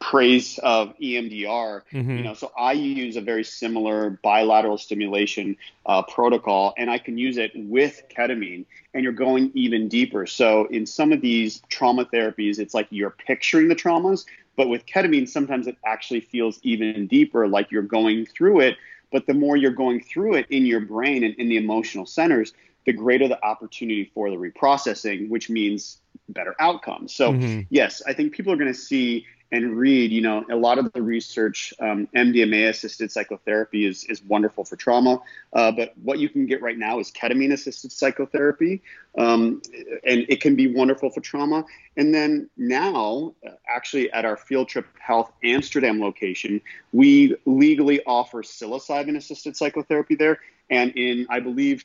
praise 0.00 0.58
of 0.58 0.94
EMDR. 0.98 1.82
Mhm. 1.92 2.18
You 2.18 2.24
know, 2.24 2.34
so 2.34 2.52
I 2.58 2.72
use 2.72 3.16
a 3.16 3.20
very 3.20 3.44
similar 3.44 4.18
bilateral 4.22 4.78
stimulation 4.78 5.56
uh, 5.86 6.02
protocol, 6.02 6.74
and 6.76 6.90
I 6.90 6.98
can 6.98 7.18
use 7.18 7.38
it 7.38 7.52
with 7.54 8.02
ketamine, 8.16 8.64
and 8.94 9.04
you're 9.04 9.12
going 9.12 9.52
even 9.54 9.88
deeper. 9.88 10.26
So 10.26 10.66
in 10.66 10.86
some 10.86 11.12
of 11.12 11.20
these 11.20 11.62
trauma 11.68 12.04
therapies, 12.04 12.58
it's 12.58 12.74
like 12.74 12.88
you're 12.90 13.10
picturing 13.10 13.68
the 13.68 13.76
traumas, 13.76 14.24
but 14.56 14.68
with 14.68 14.86
ketamine, 14.86 15.28
sometimes 15.28 15.66
it 15.66 15.76
actually 15.84 16.20
feels 16.20 16.58
even 16.62 17.06
deeper, 17.06 17.48
like 17.48 17.70
you're 17.70 17.82
going 17.82 18.26
through 18.26 18.60
it. 18.60 18.76
But 19.10 19.26
the 19.26 19.34
more 19.34 19.56
you're 19.56 19.70
going 19.70 20.02
through 20.02 20.34
it 20.34 20.46
in 20.50 20.66
your 20.66 20.80
brain 20.80 21.22
and 21.22 21.34
in 21.34 21.48
the 21.48 21.58
emotional 21.58 22.06
centers, 22.06 22.52
the 22.86 22.92
greater 22.92 23.28
the 23.28 23.42
opportunity 23.44 24.10
for 24.14 24.30
the 24.30 24.36
reprocessing, 24.36 25.28
which 25.28 25.48
means 25.48 25.98
better 26.28 26.54
outcomes. 26.58 27.14
So 27.14 27.32
Mhm. 27.32 27.66
yes, 27.70 28.02
I 28.06 28.12
think 28.12 28.32
people 28.32 28.52
are 28.52 28.56
going 28.56 28.72
to 28.72 28.78
see 28.78 29.26
and 29.50 29.76
read. 29.76 30.10
You 30.10 30.22
know, 30.22 30.44
a 30.50 30.56
lot 30.56 30.78
of 30.78 30.90
the 30.92 31.02
research, 31.02 31.74
um, 31.78 32.08
MDMA-assisted 32.16 33.12
psychotherapy 33.12 33.84
is 33.86 34.04
is 34.04 34.22
wonderful 34.24 34.64
for 34.64 34.76
trauma, 34.76 35.20
uh, 35.52 35.70
but 35.70 35.92
what 36.02 36.18
you 36.18 36.28
can 36.30 36.46
get 36.46 36.62
right 36.62 36.78
now 36.78 36.98
is 36.98 37.10
ketamine-assisted 37.10 37.92
psychotherapy, 37.92 38.80
um, 39.18 39.60
and 40.04 40.24
it 40.28 40.40
can 40.40 40.56
be 40.56 40.72
wonderful 40.72 41.10
for 41.10 41.20
trauma. 41.20 41.66
And 41.98 42.14
then 42.14 42.48
now, 42.56 43.34
uh, 43.46 43.50
actually, 43.68 44.10
at 44.10 44.24
our 44.24 44.38
Field 44.38 44.68
Trip 44.68 44.86
Health 44.98 45.30
Amsterdam 45.44 46.00
location, 46.00 46.62
we 46.92 47.36
legally 47.44 48.02
offer 48.06 48.42
psilocybin-assisted 48.42 49.54
psychotherapy 49.54 50.14
there, 50.14 50.38
and 50.70 50.92
in 50.96 51.26
I 51.28 51.40
believe 51.40 51.84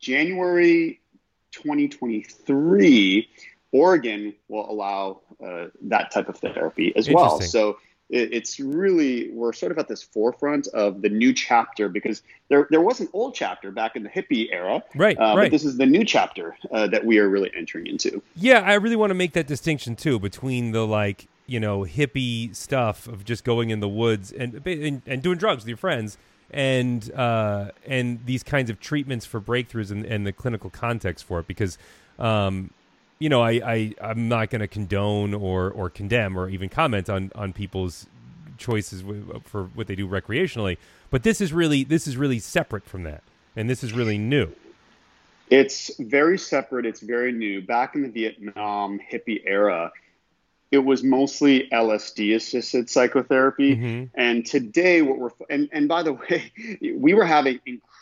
January 0.00 1.00
2023, 1.52 3.28
Oregon 3.74 4.32
will 4.46 4.70
allow 4.70 5.20
uh, 5.44 5.66
that 5.82 6.12
type 6.12 6.28
of 6.28 6.36
therapy 6.38 6.94
as 6.94 7.10
well. 7.10 7.40
So 7.40 7.78
it, 8.08 8.32
it's 8.32 8.60
really 8.60 9.30
we're 9.32 9.52
sort 9.52 9.72
of 9.72 9.78
at 9.78 9.88
this 9.88 10.00
forefront 10.00 10.68
of 10.68 11.02
the 11.02 11.08
new 11.08 11.32
chapter 11.32 11.88
because 11.88 12.22
there 12.48 12.68
there 12.70 12.80
was 12.80 13.00
an 13.00 13.08
old 13.12 13.34
chapter 13.34 13.72
back 13.72 13.96
in 13.96 14.04
the 14.04 14.08
hippie 14.08 14.46
era, 14.52 14.80
Right, 14.94 15.18
uh, 15.18 15.34
right. 15.36 15.46
but 15.46 15.50
this 15.50 15.64
is 15.64 15.76
the 15.76 15.86
new 15.86 16.04
chapter 16.04 16.56
uh, 16.70 16.86
that 16.86 17.04
we 17.04 17.18
are 17.18 17.28
really 17.28 17.50
entering 17.56 17.88
into. 17.88 18.22
Yeah, 18.36 18.60
I 18.60 18.74
really 18.74 18.94
want 18.94 19.10
to 19.10 19.14
make 19.14 19.32
that 19.32 19.48
distinction 19.48 19.96
too 19.96 20.20
between 20.20 20.70
the 20.70 20.86
like 20.86 21.26
you 21.46 21.58
know 21.58 21.80
hippie 21.80 22.54
stuff 22.54 23.08
of 23.08 23.24
just 23.24 23.42
going 23.42 23.70
in 23.70 23.80
the 23.80 23.88
woods 23.88 24.30
and 24.30 24.64
and, 24.64 25.02
and 25.04 25.20
doing 25.20 25.36
drugs 25.36 25.64
with 25.64 25.68
your 25.68 25.76
friends 25.76 26.16
and 26.52 27.10
uh, 27.12 27.72
and 27.84 28.24
these 28.24 28.44
kinds 28.44 28.70
of 28.70 28.78
treatments 28.78 29.26
for 29.26 29.40
breakthroughs 29.40 29.90
and, 29.90 30.06
and 30.06 30.24
the 30.24 30.32
clinical 30.32 30.70
context 30.70 31.24
for 31.24 31.40
it 31.40 31.48
because 31.48 31.76
um, 32.20 32.70
you 33.18 33.28
know 33.28 33.42
I, 33.42 33.52
I 33.52 33.94
I'm 34.00 34.28
not 34.28 34.50
going 34.50 34.60
to 34.60 34.68
condone 34.68 35.34
or 35.34 35.70
or 35.70 35.90
condemn 35.90 36.36
or 36.38 36.48
even 36.48 36.68
comment 36.68 37.08
on 37.08 37.30
on 37.34 37.52
people's 37.52 38.06
choices 38.58 39.02
w- 39.02 39.40
for 39.44 39.64
what 39.74 39.86
they 39.86 39.94
do 39.96 40.06
recreationally 40.08 40.78
but 41.10 41.22
this 41.22 41.40
is 41.40 41.52
really 41.52 41.84
this 41.84 42.06
is 42.06 42.16
really 42.16 42.38
separate 42.38 42.84
from 42.86 43.02
that 43.04 43.22
and 43.56 43.68
this 43.70 43.82
is 43.84 43.92
really 43.92 44.18
new 44.18 44.52
It's 45.50 45.90
very 45.98 46.38
separate. 46.38 46.86
It's 46.86 47.00
very 47.00 47.30
new. 47.32 47.60
Back 47.62 47.94
in 47.94 48.02
the 48.02 48.08
Vietnam 48.08 48.98
hippie 48.98 49.42
era, 49.46 49.92
it 50.70 50.78
was 50.78 51.04
mostly 51.04 51.68
LSD 51.70 52.34
assisted 52.34 52.88
psychotherapy. 52.90 53.76
Mhm. 53.76 54.10
And 54.14 54.46
today, 54.46 55.02
what 55.02 55.18
we're 55.18 55.30
and 55.50 55.68
and 55.72 55.86
by 55.88 56.02
the 56.02 56.14
way, 56.14 56.50
we 56.96 57.12
were 57.14 57.26
having 57.26 57.60
incredible 57.66 57.93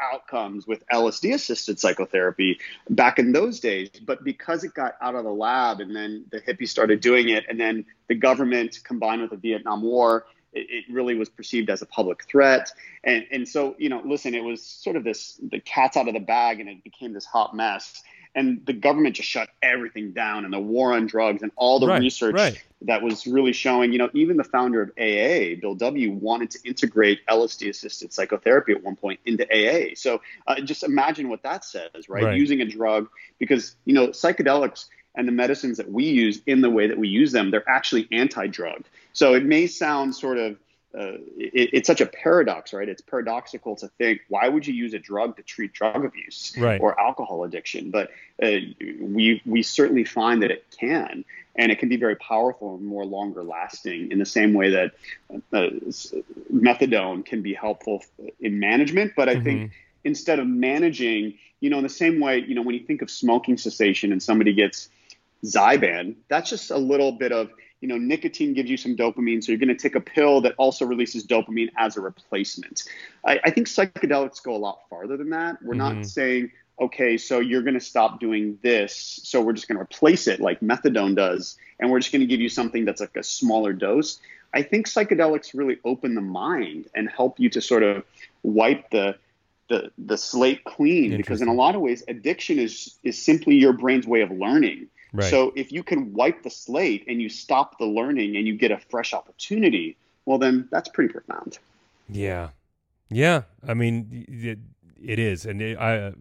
outcomes 0.00 0.66
with 0.66 0.84
LSD 0.88 1.34
assisted 1.34 1.78
psychotherapy 1.78 2.58
back 2.88 3.18
in 3.18 3.32
those 3.32 3.60
days. 3.60 3.90
But 4.04 4.24
because 4.24 4.64
it 4.64 4.74
got 4.74 4.94
out 5.00 5.14
of 5.14 5.24
the 5.24 5.30
lab, 5.30 5.80
and 5.80 5.94
then 5.94 6.24
the 6.30 6.40
hippies 6.40 6.68
started 6.68 7.00
doing 7.00 7.28
it, 7.28 7.44
and 7.48 7.58
then 7.58 7.84
the 8.08 8.14
government 8.14 8.78
combined 8.84 9.22
with 9.22 9.30
the 9.30 9.36
Vietnam 9.36 9.82
War. 9.82 10.26
It 10.52 10.66
it 10.68 10.92
really 10.92 11.14
was 11.14 11.30
perceived 11.30 11.70
as 11.70 11.80
a 11.82 11.86
public 11.86 12.24
threat, 12.24 12.70
and 13.02 13.24
and 13.32 13.48
so 13.48 13.74
you 13.78 13.88
know, 13.88 14.02
listen, 14.04 14.34
it 14.34 14.44
was 14.44 14.62
sort 14.62 14.96
of 14.96 15.04
this 15.04 15.40
the 15.50 15.60
cat's 15.60 15.96
out 15.96 16.08
of 16.08 16.14
the 16.14 16.20
bag, 16.20 16.60
and 16.60 16.68
it 16.68 16.84
became 16.84 17.12
this 17.14 17.24
hot 17.24 17.54
mess. 17.56 18.02
And 18.34 18.64
the 18.64 18.72
government 18.72 19.16
just 19.16 19.28
shut 19.28 19.50
everything 19.62 20.12
down, 20.12 20.44
and 20.44 20.54
the 20.54 20.58
war 20.58 20.94
on 20.94 21.06
drugs, 21.06 21.42
and 21.42 21.52
all 21.56 21.78
the 21.78 21.86
Right, 21.86 22.00
research 22.00 22.34
right. 22.34 22.62
that 22.82 23.02
was 23.02 23.26
really 23.26 23.52
showing, 23.52 23.92
you 23.92 23.98
know, 23.98 24.08
even 24.14 24.38
the 24.38 24.44
founder 24.44 24.80
of 24.80 24.88
AA, 24.98 25.60
Bill 25.60 25.74
W., 25.74 26.12
wanted 26.12 26.50
to 26.52 26.58
integrate 26.64 27.26
LSD 27.26 27.68
assisted 27.68 28.12
psychotherapy 28.12 28.72
at 28.72 28.82
one 28.82 28.96
point 28.96 29.20
into 29.26 29.44
AA. 29.52 29.94
So 29.96 30.22
uh, 30.46 30.62
just 30.62 30.82
imagine 30.82 31.28
what 31.28 31.42
that 31.42 31.64
says, 31.64 32.08
right? 32.08 32.24
Right. 32.24 32.38
Using 32.38 32.62
a 32.62 32.66
drug, 32.66 33.08
because, 33.38 33.76
you 33.84 33.92
know, 33.92 34.08
psychedelics 34.08 34.86
and 35.14 35.28
the 35.28 35.32
medicines 35.32 35.76
that 35.76 35.90
we 35.90 36.04
use 36.04 36.40
in 36.46 36.62
the 36.62 36.70
way 36.70 36.86
that 36.86 36.96
we 36.96 37.08
use 37.08 37.32
them, 37.32 37.50
they're 37.50 37.68
actually 37.68 38.08
anti 38.12 38.46
drug. 38.46 38.84
So 39.12 39.34
it 39.34 39.44
may 39.44 39.66
sound 39.66 40.14
sort 40.14 40.38
of 40.38 40.56
uh, 40.98 41.16
it, 41.36 41.70
it's 41.72 41.86
such 41.86 42.00
a 42.00 42.06
paradox, 42.06 42.72
right? 42.72 42.88
It's 42.88 43.00
paradoxical 43.00 43.76
to 43.76 43.88
think 43.88 44.20
why 44.28 44.48
would 44.48 44.66
you 44.66 44.74
use 44.74 44.94
a 44.94 44.98
drug 44.98 45.36
to 45.36 45.42
treat 45.42 45.72
drug 45.72 46.04
abuse 46.04 46.54
right. 46.58 46.80
or 46.80 46.98
alcohol 47.00 47.44
addiction? 47.44 47.90
But 47.90 48.10
uh, 48.42 48.50
we 49.00 49.42
we 49.46 49.62
certainly 49.62 50.04
find 50.04 50.42
that 50.42 50.50
it 50.50 50.64
can, 50.78 51.24
and 51.56 51.72
it 51.72 51.78
can 51.78 51.88
be 51.88 51.96
very 51.96 52.16
powerful 52.16 52.76
and 52.76 52.84
more 52.84 53.04
longer 53.04 53.42
lasting. 53.42 54.12
In 54.12 54.18
the 54.18 54.26
same 54.26 54.52
way 54.52 54.70
that 54.70 54.92
uh, 55.52 55.70
methadone 56.52 57.24
can 57.24 57.42
be 57.42 57.54
helpful 57.54 58.04
in 58.40 58.60
management, 58.60 59.12
but 59.16 59.28
I 59.28 59.34
mm-hmm. 59.34 59.44
think 59.44 59.72
instead 60.04 60.38
of 60.38 60.46
managing, 60.46 61.34
you 61.60 61.70
know, 61.70 61.78
in 61.78 61.84
the 61.84 61.88
same 61.88 62.20
way, 62.20 62.38
you 62.38 62.54
know, 62.54 62.62
when 62.62 62.74
you 62.74 62.84
think 62.84 63.02
of 63.02 63.10
smoking 63.10 63.56
cessation 63.56 64.12
and 64.12 64.22
somebody 64.22 64.52
gets 64.52 64.88
Zyban, 65.44 66.16
that's 66.28 66.50
just 66.50 66.70
a 66.70 66.78
little 66.78 67.12
bit 67.12 67.32
of 67.32 67.50
you 67.82 67.88
know, 67.88 67.98
nicotine 67.98 68.54
gives 68.54 68.70
you 68.70 68.76
some 68.76 68.96
dopamine, 68.96 69.42
so 69.42 69.50
you're 69.50 69.58
going 69.58 69.68
to 69.68 69.74
take 69.74 69.96
a 69.96 70.00
pill 70.00 70.40
that 70.42 70.54
also 70.56 70.86
releases 70.86 71.26
dopamine 71.26 71.68
as 71.76 71.96
a 71.96 72.00
replacement. 72.00 72.84
I, 73.26 73.40
I 73.44 73.50
think 73.50 73.66
psychedelics 73.66 74.40
go 74.40 74.54
a 74.54 74.56
lot 74.56 74.88
farther 74.88 75.16
than 75.16 75.30
that. 75.30 75.60
We're 75.60 75.74
mm-hmm. 75.74 75.98
not 75.98 76.06
saying, 76.06 76.52
okay, 76.80 77.18
so 77.18 77.40
you're 77.40 77.62
going 77.62 77.74
to 77.74 77.80
stop 77.80 78.20
doing 78.20 78.56
this, 78.62 79.20
so 79.24 79.42
we're 79.42 79.52
just 79.52 79.66
going 79.66 79.76
to 79.78 79.82
replace 79.82 80.28
it 80.28 80.40
like 80.40 80.60
methadone 80.60 81.16
does, 81.16 81.58
and 81.80 81.90
we're 81.90 81.98
just 81.98 82.12
going 82.12 82.20
to 82.20 82.26
give 82.26 82.40
you 82.40 82.48
something 82.48 82.84
that's 82.84 83.00
like 83.00 83.16
a 83.16 83.24
smaller 83.24 83.72
dose. 83.72 84.20
I 84.54 84.62
think 84.62 84.86
psychedelics 84.86 85.50
really 85.52 85.78
open 85.84 86.14
the 86.14 86.20
mind 86.20 86.88
and 86.94 87.10
help 87.10 87.40
you 87.40 87.50
to 87.50 87.60
sort 87.60 87.82
of 87.82 88.04
wipe 88.44 88.90
the 88.90 89.16
the, 89.68 89.90
the 89.96 90.18
slate 90.18 90.64
clean 90.64 91.16
because 91.16 91.40
in 91.40 91.48
a 91.48 91.54
lot 91.54 91.74
of 91.74 91.80
ways 91.80 92.04
addiction 92.06 92.58
is 92.58 92.96
is 93.04 93.22
simply 93.22 93.54
your 93.54 93.72
brain's 93.72 94.06
way 94.06 94.20
of 94.20 94.30
learning 94.30 94.88
Right. 95.12 95.30
So 95.30 95.52
if 95.54 95.70
you 95.72 95.82
can 95.82 96.12
wipe 96.12 96.42
the 96.42 96.50
slate 96.50 97.04
and 97.06 97.20
you 97.20 97.28
stop 97.28 97.78
the 97.78 97.84
learning 97.84 98.36
and 98.36 98.46
you 98.46 98.56
get 98.56 98.70
a 98.70 98.78
fresh 98.78 99.12
opportunity, 99.12 99.96
well, 100.24 100.38
then 100.38 100.68
that's 100.70 100.88
pretty 100.88 101.12
profound. 101.12 101.58
Yeah, 102.08 102.50
yeah. 103.10 103.42
I 103.66 103.74
mean, 103.74 104.26
it, 104.28 104.58
it 105.02 105.18
is, 105.18 105.46
and 105.46 105.60
it, 105.60 105.78
I. 105.78 106.12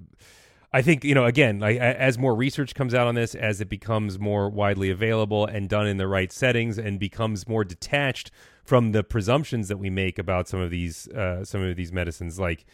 I 0.74 0.82
think 0.82 1.04
you 1.04 1.14
know 1.14 1.26
again, 1.26 1.60
like 1.60 1.76
as 1.76 2.18
more 2.18 2.34
research 2.34 2.76
comes 2.76 2.94
out 2.94 3.06
on 3.06 3.14
this, 3.14 3.36
as 3.36 3.60
it 3.60 3.68
becomes 3.68 4.18
more 4.18 4.50
widely 4.50 4.90
available 4.90 5.46
and 5.46 5.68
done 5.68 5.86
in 5.86 5.98
the 5.98 6.08
right 6.08 6.32
settings, 6.32 6.78
and 6.78 6.98
becomes 6.98 7.46
more 7.46 7.66
detached 7.66 8.32
from 8.64 8.94
the 8.94 9.04
presumptions 9.04 9.68
that 9.68 9.80
we 9.80 9.90
make 9.90 10.18
about 10.18 10.48
some 10.48 10.62
of 10.62 10.70
these 10.70 11.10
uh, 11.10 11.44
some 11.44 11.62
of 11.62 11.76
these 11.76 11.92
medicines, 11.92 12.40
like 12.40 12.66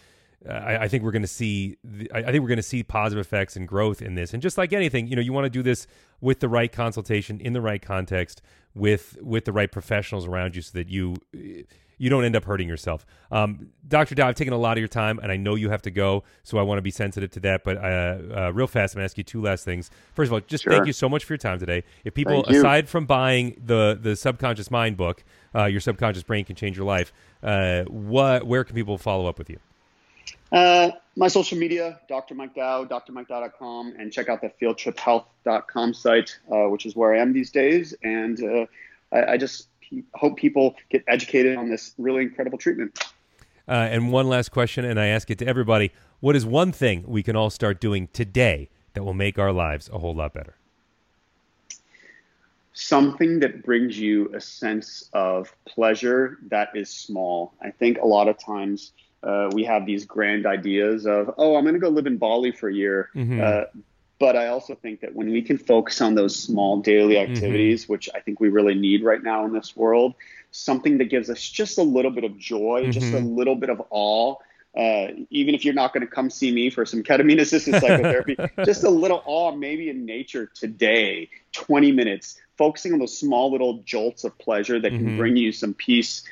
I, 0.47 0.77
I, 0.83 0.87
think 0.87 1.03
we're 1.03 1.11
going 1.11 1.23
to 1.23 1.27
see. 1.27 1.77
The, 1.83 2.11
I, 2.11 2.19
I 2.19 2.31
think 2.31 2.41
we're 2.41 2.49
going 2.49 2.57
to 2.57 2.63
see 2.63 2.83
positive 2.83 3.25
effects 3.25 3.55
and 3.55 3.67
growth 3.67 4.01
in 4.01 4.15
this. 4.15 4.33
And 4.33 4.41
just 4.41 4.57
like 4.57 4.73
anything, 4.73 5.07
you 5.07 5.15
know, 5.15 5.21
you 5.21 5.33
want 5.33 5.45
to 5.45 5.49
do 5.49 5.63
this 5.63 5.87
with 6.21 6.39
the 6.39 6.49
right 6.49 6.71
consultation 6.71 7.39
in 7.39 7.53
the 7.53 7.61
right 7.61 7.81
context 7.81 8.41
with 8.75 9.17
with 9.21 9.45
the 9.45 9.51
right 9.51 9.71
professionals 9.71 10.27
around 10.27 10.55
you, 10.55 10.61
so 10.61 10.77
that 10.77 10.89
you 10.89 11.15
you 11.97 12.09
don't 12.09 12.23
end 12.23 12.35
up 12.35 12.43
hurting 12.45 12.67
yourself. 12.67 13.05
Um, 13.31 13.71
Dr. 13.87 14.15
Dow, 14.15 14.27
I've 14.27 14.35
taken 14.35 14.53
a 14.53 14.57
lot 14.57 14.77
of 14.77 14.79
your 14.79 14.87
time, 14.87 15.19
and 15.19 15.31
I 15.31 15.37
know 15.37 15.55
you 15.55 15.69
have 15.69 15.81
to 15.83 15.91
go, 15.91 16.23
so 16.43 16.57
I 16.57 16.61
want 16.61 16.77
to 16.77 16.83
be 16.83 16.91
sensitive 16.91 17.31
to 17.31 17.39
that. 17.41 17.63
But 17.63 17.77
uh, 17.77 17.79
uh, 17.79 18.51
real 18.53 18.67
fast, 18.67 18.93
I'm 18.93 18.99
going 18.99 19.07
to 19.07 19.11
ask 19.11 19.17
you 19.17 19.23
two 19.23 19.41
last 19.41 19.65
things. 19.65 19.89
First 20.13 20.29
of 20.29 20.33
all, 20.33 20.39
just 20.41 20.63
sure. 20.63 20.73
thank 20.73 20.85
you 20.85 20.93
so 20.93 21.09
much 21.09 21.25
for 21.25 21.33
your 21.33 21.39
time 21.39 21.59
today. 21.59 21.83
If 22.03 22.13
people, 22.13 22.45
aside 22.45 22.87
from 22.87 23.05
buying 23.05 23.59
the 23.63 23.97
the 23.99 24.15
Subconscious 24.15 24.69
Mind 24.69 24.97
book, 24.97 25.23
uh, 25.55 25.65
your 25.65 25.79
subconscious 25.79 26.23
brain 26.23 26.45
can 26.45 26.55
change 26.55 26.77
your 26.77 26.85
life. 26.85 27.11
Uh, 27.41 27.83
what, 27.85 28.45
where 28.45 28.63
can 28.63 28.75
people 28.75 28.97
follow 28.97 29.25
up 29.25 29.39
with 29.39 29.49
you? 29.49 29.59
Uh, 30.51 30.91
my 31.15 31.27
social 31.27 31.57
media, 31.57 31.99
Dr. 32.07 32.35
Mike 32.35 32.55
Dow, 32.55 32.85
drmikedow.com, 32.85 33.95
and 33.97 34.11
check 34.13 34.29
out 34.29 34.41
the 34.41 34.51
fieldtriphealth.com 34.61 35.93
site, 35.93 36.37
uh, 36.51 36.69
which 36.69 36.85
is 36.85 36.95
where 36.95 37.13
I 37.13 37.19
am 37.19 37.33
these 37.33 37.51
days. 37.51 37.93
And 38.03 38.41
uh, 38.41 38.65
I, 39.11 39.33
I, 39.33 39.37
just 39.37 39.67
hope 40.13 40.37
people 40.37 40.75
get 40.89 41.03
educated 41.07 41.57
on 41.57 41.69
this 41.69 41.93
really 41.97 42.21
incredible 42.21 42.57
treatment. 42.57 42.97
Uh, 43.67 43.71
and 43.71 44.11
one 44.11 44.29
last 44.29 44.49
question, 44.51 44.85
and 44.85 44.99
I 44.99 45.07
ask 45.07 45.29
it 45.29 45.39
to 45.39 45.47
everybody 45.47 45.91
what 46.19 46.35
is 46.35 46.45
one 46.45 46.71
thing 46.71 47.03
we 47.07 47.21
can 47.21 47.35
all 47.35 47.49
start 47.49 47.81
doing 47.81 48.07
today 48.13 48.69
that 48.93 49.03
will 49.03 49.13
make 49.13 49.37
our 49.37 49.51
lives 49.51 49.89
a 49.91 49.99
whole 49.99 50.15
lot 50.15 50.33
better? 50.33 50.55
Something 52.73 53.39
that 53.39 53.63
brings 53.63 53.99
you 53.99 54.33
a 54.33 54.39
sense 54.39 55.09
of 55.13 55.53
pleasure 55.67 56.37
that 56.49 56.69
is 56.75 56.89
small. 56.89 57.53
I 57.61 57.71
think 57.71 57.97
a 57.97 58.05
lot 58.05 58.27
of 58.27 58.37
times 58.37 58.93
uh, 59.23 59.49
we 59.53 59.63
have 59.63 59.85
these 59.85 60.05
grand 60.05 60.45
ideas 60.45 61.05
of, 61.05 61.33
oh, 61.37 61.55
I'm 61.55 61.63
going 61.63 61.73
to 61.73 61.79
go 61.79 61.89
live 61.89 62.07
in 62.07 62.17
Bali 62.17 62.51
for 62.51 62.69
a 62.69 62.73
year. 62.73 63.09
Mm-hmm. 63.15 63.41
Uh, 63.43 63.81
but 64.19 64.35
I 64.35 64.47
also 64.47 64.75
think 64.75 65.01
that 65.01 65.15
when 65.15 65.29
we 65.29 65.41
can 65.41 65.57
focus 65.57 66.01
on 66.01 66.15
those 66.15 66.37
small 66.37 66.77
daily 66.81 67.15
mm-hmm. 67.15 67.33
activities, 67.33 67.83
mm-hmm. 67.83 67.93
which 67.93 68.09
I 68.15 68.19
think 68.19 68.39
we 68.39 68.49
really 68.49 68.75
need 68.75 69.03
right 69.03 69.21
now 69.21 69.45
in 69.45 69.53
this 69.53 69.75
world, 69.75 70.15
something 70.51 70.97
that 70.99 71.05
gives 71.05 71.29
us 71.29 71.41
just 71.41 71.77
a 71.77 71.83
little 71.83 72.11
bit 72.11 72.23
of 72.23 72.37
joy, 72.37 72.83
mm-hmm. 72.83 72.91
just 72.91 73.13
a 73.13 73.17
mm-hmm. 73.17 73.35
little 73.35 73.55
bit 73.55 73.69
of 73.69 73.81
awe. 73.89 74.35
Uh, 74.75 75.07
even 75.31 75.55
if 75.55 75.65
you're 75.65 75.73
not 75.73 75.91
going 75.91 76.05
to 76.05 76.11
come 76.11 76.29
see 76.29 76.51
me 76.51 76.69
for 76.69 76.85
some 76.85 77.01
ketamine 77.01 77.39
assisted 77.39 77.73
psychotherapy, 77.73 78.37
just 78.65 78.83
a 78.83 78.89
little 78.89 79.23
awe, 79.25 79.51
maybe 79.51 79.89
in 79.89 80.05
nature 80.05 80.51
today, 80.53 81.29
20 81.53 81.91
minutes, 81.91 82.39
focusing 82.57 82.93
on 82.93 82.99
those 82.99 83.17
small 83.17 83.51
little 83.51 83.81
jolts 83.85 84.23
of 84.23 84.37
pleasure 84.37 84.79
that 84.79 84.91
can 84.91 84.99
mm-hmm. 84.99 85.17
bring 85.17 85.35
you 85.35 85.51
some 85.51 85.73
peace, 85.73 86.23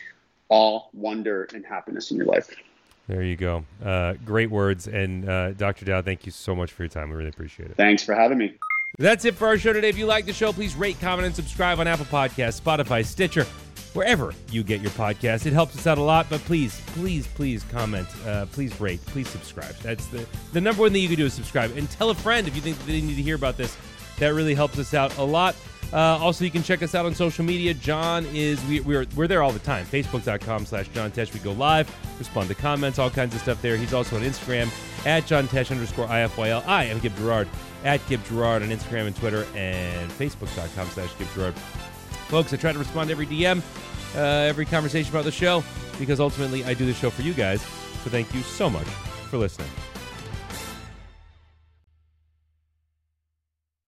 awe, 0.50 0.82
wonder, 0.94 1.48
and 1.56 1.66
happiness 1.66 2.12
in 2.12 2.18
your 2.18 2.28
life. 2.28 2.56
There 3.08 3.24
you 3.24 3.36
go. 3.36 3.64
Uh, 3.84 4.14
great 4.26 4.50
words. 4.50 4.88
And 4.88 5.30
uh, 5.30 5.52
Dr. 5.54 5.86
Dow, 5.86 6.02
thank 6.02 6.26
you 6.26 6.32
so 6.32 6.56
much 6.56 6.72
for 6.72 6.84
your 6.84 6.90
time. 6.90 7.10
We 7.10 7.16
really 7.16 7.30
appreciate 7.30 7.70
it. 7.70 7.78
Thanks 7.78 8.04
for 8.04 8.16
having 8.16 8.38
me. 8.38 8.56
That's 8.98 9.26
it 9.26 9.36
for 9.36 9.48
our 9.48 9.58
show 9.58 9.74
today. 9.74 9.90
If 9.90 9.98
you 9.98 10.06
like 10.06 10.26
the 10.26 10.34
show, 10.34 10.54
please 10.54 10.76
rate, 10.76 11.00
comment, 11.02 11.26
and 11.26 11.36
subscribe 11.36 11.80
on 11.80 11.88
Apple 11.88 12.06
Podcasts, 12.06 12.62
Spotify, 12.62 13.06
Stitcher, 13.06 13.44
wherever 13.94 14.34
you 14.50 14.64
get 14.64 14.82
your 14.82 14.92
podcast. 14.92 15.46
It 15.46 15.54
helps 15.54 15.78
us 15.78 15.86
out 15.86 15.98
a 15.98 16.02
lot, 16.02 16.28
but 16.30 16.40
please, 16.42 16.80
please, 16.88 17.28
please 17.28 17.64
comment. 17.72 18.08
Uh, 18.26 18.46
please 18.48 18.80
rate. 18.80 19.06
Please 19.08 19.28
subscribe. 19.28 19.76
That's 19.78 20.06
the, 20.08 20.26
the 20.54 20.62
number 20.62 20.82
one 20.82 20.94
thing 20.94 21.02
you 21.02 21.10
can 21.10 21.18
do 21.18 21.26
is 21.26 21.34
subscribe. 21.34 21.76
And 21.76 21.90
tell 21.92 22.10
a 22.10 22.16
friend 22.16 22.48
if 22.48 22.56
you 22.56 22.62
think 22.62 22.84
they 22.86 23.02
need 23.02 23.16
to 23.16 23.22
hear 23.22 23.36
about 23.36 23.58
this. 23.58 23.76
That 24.20 24.30
really 24.30 24.56
helps 24.56 24.80
us 24.80 24.94
out 24.94 25.18
a 25.18 25.24
lot. 25.24 25.56
Uh, 25.94 26.18
also, 26.22 26.44
you 26.44 26.52
can 26.52 26.64
check 26.64 26.84
us 26.84 26.94
out 26.96 27.06
on 27.06 27.16
social 27.16 27.46
media. 27.46 27.74
John 27.74 28.26
is 28.34 28.64
we, 28.66 28.82
we're 28.82 29.06
we're 29.16 29.28
there 29.28 29.42
all 29.44 29.52
the 29.52 29.60
time. 29.60 29.86
Facebook.com 29.86 30.66
slash 30.66 30.88
John 30.90 31.12
Tesh. 31.12 31.34
We 31.34 31.40
go 31.40 31.54
live, 31.54 31.94
respond 32.20 32.50
to 32.50 32.56
comments, 32.56 33.00
all 33.00 33.10
kinds 33.10 33.34
of 33.36 33.42
stuff 33.42 33.62
there. 33.62 33.78
He's 33.78 33.94
also 33.94 34.16
on 34.18 34.24
Instagram 34.24 34.70
at 35.06 35.26
John 35.26 35.48
Tesh 35.48 35.72
underscore 35.72 36.08
IFYL. 36.08 36.66
I 36.68 36.86
am 36.86 37.00
Gib 37.00 37.16
Gerard 37.18 37.48
at 37.84 38.06
Gib 38.10 38.24
Gerard 38.26 38.64
on 38.64 38.70
Instagram 38.70 39.08
and 39.08 39.16
Twitter 39.16 39.46
and 39.56 40.12
Facebook.com 40.12 40.88
slash 40.90 41.18
Gib 41.18 41.28
Gerard. 41.34 41.54
Folks, 42.28 42.52
I 42.54 42.58
try 42.58 42.74
to 42.74 42.80
respond 42.80 43.10
to 43.10 43.12
every 43.12 43.28
DM, 43.28 43.62
uh, 44.16 44.20
every 44.20 44.66
conversation 44.66 45.12
about 45.12 45.24
the 45.26 45.32
show, 45.32 45.64
because 46.00 46.20
ultimately 46.20 46.66
I 46.66 46.74
do 46.74 46.86
the 46.86 46.94
show 46.94 47.10
for 47.10 47.22
you 47.22 47.34
guys. 47.34 47.62
So 47.62 48.10
thank 48.10 48.34
you 48.34 48.42
so 48.42 48.70
much 48.70 48.88
for 49.30 49.38
listening. 49.38 49.70